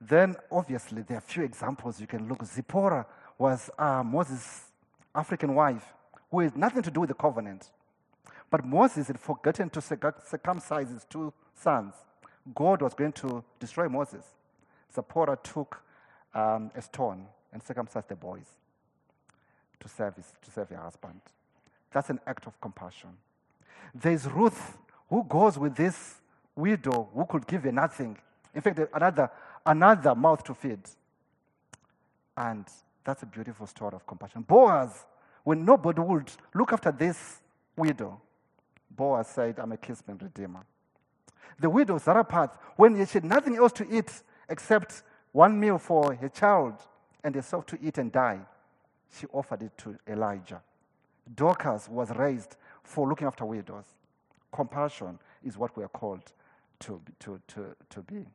Then, 0.00 0.36
obviously, 0.50 1.02
there 1.02 1.18
are 1.18 1.18
a 1.18 1.22
few 1.22 1.42
examples 1.42 2.00
you 2.00 2.06
can 2.06 2.26
look. 2.26 2.42
Zipporah 2.44 3.06
was 3.36 3.68
uh, 3.78 4.02
Moses' 4.02 4.70
African 5.14 5.54
wife 5.54 5.84
who 6.30 6.40
had 6.40 6.56
nothing 6.56 6.82
to 6.82 6.90
do 6.90 7.00
with 7.00 7.08
the 7.08 7.14
covenant. 7.14 7.70
But 8.50 8.64
Moses 8.64 9.08
had 9.08 9.20
forgotten 9.20 9.68
to 9.70 9.80
circumcise 9.80 10.88
his 10.88 11.04
two 11.04 11.32
sons. 11.54 11.94
God 12.54 12.80
was 12.80 12.94
going 12.94 13.12
to 13.12 13.44
destroy 13.58 13.88
Moses. 13.88 14.24
Zipporah 14.94 15.38
took 15.42 15.82
um, 16.34 16.70
a 16.74 16.82
stone 16.82 17.26
and 17.52 17.62
circumcised 17.62 18.08
the 18.08 18.16
boys 18.16 18.46
to 19.80 19.88
serve, 19.88 20.16
his, 20.16 20.32
to 20.42 20.50
serve 20.50 20.70
her 20.70 20.76
husband. 20.76 21.20
That's 21.92 22.10
an 22.10 22.20
act 22.26 22.46
of 22.46 22.60
compassion. 22.60 23.10
There's 23.94 24.26
Ruth 24.26 24.78
who 25.08 25.24
goes 25.24 25.58
with 25.58 25.74
this 25.74 26.20
widow 26.54 27.08
who 27.14 27.26
could 27.26 27.46
give 27.46 27.64
her 27.64 27.72
nothing. 27.72 28.16
In 28.54 28.60
fact, 28.60 28.80
another, 28.92 29.30
another 29.66 30.14
mouth 30.14 30.44
to 30.44 30.54
feed. 30.54 30.80
And 32.36 32.64
that's 33.04 33.22
a 33.22 33.26
beautiful 33.26 33.66
story 33.66 33.94
of 33.94 34.06
compassion. 34.06 34.42
Boaz 34.42 35.06
when 35.44 35.64
nobody 35.64 36.00
would 36.00 36.30
look 36.54 36.72
after 36.72 36.92
this 36.92 37.40
widow, 37.76 38.20
Boaz 38.90 39.28
said, 39.28 39.58
I'm 39.58 39.72
a 39.72 39.76
kinsman 39.76 40.18
redeemer. 40.18 40.64
The 41.58 41.70
widow 41.70 41.98
Zarephath, 41.98 42.56
when 42.76 42.94
she 43.06 43.14
had 43.14 43.24
nothing 43.24 43.56
else 43.56 43.72
to 43.72 43.88
eat 43.90 44.22
except 44.48 45.02
one 45.32 45.58
meal 45.58 45.78
for 45.78 46.14
her 46.14 46.28
child 46.28 46.74
and 47.22 47.34
herself 47.34 47.66
to 47.66 47.78
eat 47.82 47.98
and 47.98 48.10
die, 48.10 48.40
she 49.18 49.26
offered 49.32 49.62
it 49.62 49.76
to 49.78 49.96
Elijah. 50.06 50.62
Dorcas 51.34 51.88
was 51.88 52.10
raised 52.16 52.56
for 52.82 53.08
looking 53.08 53.26
after 53.26 53.44
widows. 53.44 53.84
Compassion 54.52 55.18
is 55.44 55.56
what 55.56 55.76
we 55.76 55.84
are 55.84 55.88
called 55.88 56.32
to, 56.80 57.00
to, 57.20 57.40
to, 57.48 57.76
to 57.88 58.02
be. 58.02 58.26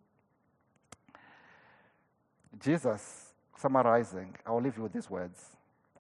Jesus, 2.59 3.33
summarizing, 3.57 4.35
I 4.45 4.51
will 4.51 4.61
leave 4.61 4.77
you 4.77 4.83
with 4.83 4.93
these 4.93 5.09
words 5.09 5.57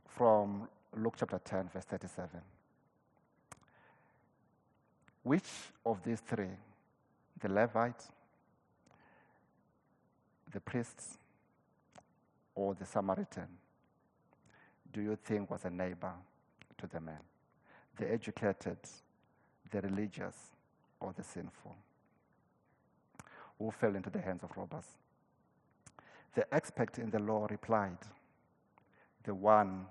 from 0.07 0.67
Luke 0.95 1.15
chapter 1.17 1.39
10, 1.43 1.69
verse 1.73 1.83
37. 1.83 2.29
Which 5.23 5.49
of 5.85 6.01
these 6.03 6.19
three, 6.21 6.51
the 7.41 7.49
Levite, 7.49 8.03
the 10.51 10.59
priests, 10.61 11.17
or 12.53 12.73
the 12.73 12.85
Samaritan, 12.85 13.47
do 14.93 15.01
you 15.01 15.17
think 15.21 15.49
was 15.49 15.65
a 15.65 15.69
neighbor 15.69 16.13
to 16.85 16.93
the 16.93 17.01
man? 17.01 17.19
The 17.97 18.11
educated, 18.11 18.77
the 19.71 19.81
religious, 19.81 20.35
or 20.99 21.13
the 21.15 21.23
sinful? 21.23 21.75
Who 23.59 23.71
fell 23.71 23.95
into 23.95 24.09
the 24.09 24.19
hands 24.19 24.43
of 24.43 24.55
robbers? 24.57 24.85
The 26.35 26.53
expert 26.53 26.97
in 26.99 27.09
the 27.09 27.19
law 27.19 27.47
replied, 27.49 27.97
The 29.23 29.33
one 29.33 29.85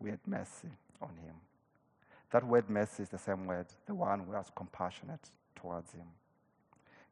we 0.00 0.10
had 0.10 0.20
mercy 0.26 0.70
on 1.00 1.10
him. 1.22 1.34
That 2.30 2.44
word 2.46 2.68
mercy 2.68 3.02
is 3.02 3.08
the 3.08 3.18
same 3.18 3.46
word, 3.46 3.66
the 3.86 3.94
one 3.94 4.20
who 4.20 4.32
was 4.32 4.50
compassionate 4.54 5.30
towards 5.54 5.92
him. 5.92 6.06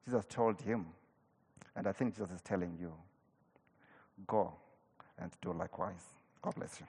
Jesus 0.04 0.24
told 0.28 0.60
him, 0.60 0.86
and 1.76 1.86
I 1.86 1.92
think 1.92 2.14
Jesus 2.14 2.30
is 2.30 2.40
telling 2.40 2.76
you, 2.80 2.92
go 4.26 4.52
and 5.18 5.30
do 5.40 5.52
likewise. 5.52 6.04
God 6.42 6.54
bless 6.56 6.80
you. 6.80 6.86